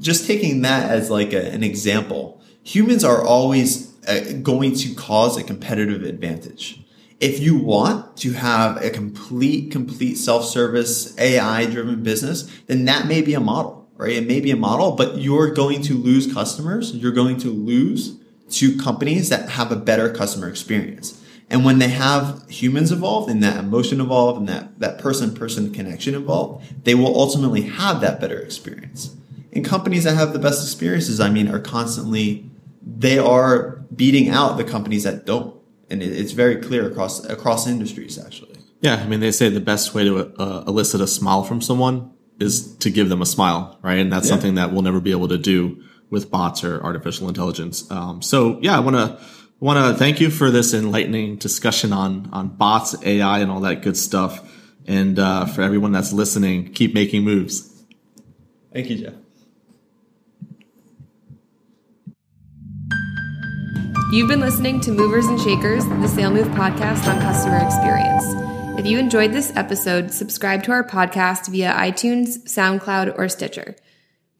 just 0.00 0.26
taking 0.26 0.62
that 0.62 0.90
as 0.90 1.10
like 1.10 1.32
a, 1.32 1.52
an 1.52 1.62
example, 1.62 2.42
humans 2.64 3.04
are 3.04 3.22
always 3.22 3.94
uh, 4.08 4.32
going 4.42 4.74
to 4.78 4.94
cause 4.96 5.36
a 5.36 5.44
competitive 5.44 6.02
advantage. 6.02 6.80
If 7.20 7.38
you 7.38 7.56
want 7.56 8.16
to 8.16 8.32
have 8.32 8.82
a 8.82 8.90
complete, 8.90 9.70
complete 9.70 10.16
self-service 10.16 11.16
AI 11.20 11.66
driven 11.66 12.02
business, 12.02 12.50
then 12.66 12.84
that 12.86 13.06
may 13.06 13.22
be 13.22 13.34
a 13.34 13.40
model, 13.40 13.88
right? 13.96 14.14
It 14.14 14.26
may 14.26 14.40
be 14.40 14.50
a 14.50 14.56
model, 14.56 14.96
but 14.96 15.18
you're 15.18 15.52
going 15.52 15.82
to 15.82 15.94
lose 15.94 16.34
customers. 16.34 16.92
You're 16.96 17.12
going 17.12 17.36
to 17.38 17.48
lose 17.48 18.18
to 18.50 18.76
companies 18.76 19.28
that 19.28 19.50
have 19.50 19.70
a 19.70 19.76
better 19.76 20.12
customer 20.12 20.48
experience. 20.48 21.21
And 21.52 21.66
when 21.66 21.78
they 21.78 21.88
have 21.88 22.48
humans 22.48 22.90
involved 22.90 23.30
and 23.30 23.42
that 23.42 23.58
emotion 23.58 24.00
involved 24.00 24.40
and 24.40 24.48
that, 24.48 24.80
that 24.80 24.98
person 24.98 25.34
person 25.34 25.70
connection 25.70 26.14
involved, 26.14 26.64
they 26.84 26.94
will 26.94 27.14
ultimately 27.14 27.60
have 27.60 28.00
that 28.00 28.20
better 28.20 28.40
experience. 28.40 29.14
And 29.52 29.62
companies 29.62 30.04
that 30.04 30.14
have 30.14 30.32
the 30.32 30.38
best 30.38 30.64
experiences, 30.64 31.20
I 31.20 31.28
mean, 31.28 31.48
are 31.48 31.60
constantly 31.60 32.50
they 32.84 33.18
are 33.18 33.82
beating 33.94 34.30
out 34.30 34.56
the 34.56 34.64
companies 34.64 35.04
that 35.04 35.26
don't, 35.26 35.54
and 35.90 36.02
it's 36.02 36.32
very 36.32 36.56
clear 36.56 36.90
across 36.90 37.22
across 37.26 37.66
industries 37.66 38.18
actually. 38.18 38.56
Yeah, 38.80 38.96
I 38.96 39.06
mean, 39.06 39.20
they 39.20 39.30
say 39.30 39.50
the 39.50 39.60
best 39.60 39.94
way 39.94 40.04
to 40.04 40.34
uh, 40.40 40.64
elicit 40.66 41.02
a 41.02 41.06
smile 41.06 41.44
from 41.44 41.60
someone 41.60 42.12
is 42.40 42.74
to 42.76 42.90
give 42.90 43.10
them 43.10 43.20
a 43.20 43.26
smile, 43.26 43.78
right? 43.82 43.98
And 43.98 44.10
that's 44.10 44.26
yeah. 44.26 44.30
something 44.30 44.54
that 44.54 44.72
we'll 44.72 44.82
never 44.82 45.00
be 45.00 45.10
able 45.10 45.28
to 45.28 45.38
do 45.38 45.84
with 46.08 46.30
bots 46.30 46.64
or 46.64 46.82
artificial 46.82 47.28
intelligence. 47.28 47.88
Um, 47.90 48.22
so 48.22 48.58
yeah, 48.62 48.74
I 48.74 48.80
want 48.80 48.96
to 48.96 49.22
want 49.62 49.78
to 49.78 49.98
thank 49.98 50.20
you 50.20 50.28
for 50.28 50.50
this 50.50 50.74
enlightening 50.74 51.36
discussion 51.36 51.92
on 51.92 52.28
on 52.32 52.48
bots, 52.48 52.96
AI, 53.04 53.38
and 53.38 53.50
all 53.50 53.60
that 53.60 53.82
good 53.82 53.96
stuff. 53.96 54.48
And 54.86 55.18
uh, 55.18 55.46
for 55.46 55.62
everyone 55.62 55.92
that's 55.92 56.12
listening, 56.12 56.72
keep 56.72 56.94
making 56.94 57.22
moves. 57.22 57.84
Thank 58.72 58.90
you, 58.90 58.98
Jeff. 58.98 59.14
You've 64.10 64.28
been 64.28 64.40
listening 64.40 64.80
to 64.80 64.90
Movers 64.90 65.26
and 65.26 65.40
Shakers, 65.40 65.84
the 65.84 65.92
SaleMove 65.92 66.54
podcast 66.54 67.06
on 67.06 67.20
customer 67.20 67.58
experience. 67.64 68.24
If 68.78 68.86
you 68.86 68.98
enjoyed 68.98 69.32
this 69.32 69.52
episode, 69.54 70.10
subscribe 70.10 70.64
to 70.64 70.72
our 70.72 70.82
podcast 70.82 71.48
via 71.48 71.72
iTunes, 71.72 72.42
SoundCloud, 72.44 73.16
or 73.16 73.28
Stitcher. 73.28 73.76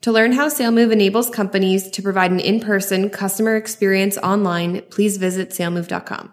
To 0.03 0.11
learn 0.11 0.33
how 0.33 0.49
SaleMove 0.49 0.93
enables 0.93 1.31
companies 1.31 1.89
to 1.93 2.03
provide 2.03 2.33
an 2.33 2.41
in-person 2.41 3.11
customer 3.11 3.55
experience 3.55 4.19
online, 4.19 4.83
please 4.91 5.17
visit 5.17 5.51
salemove.com. 5.51 6.33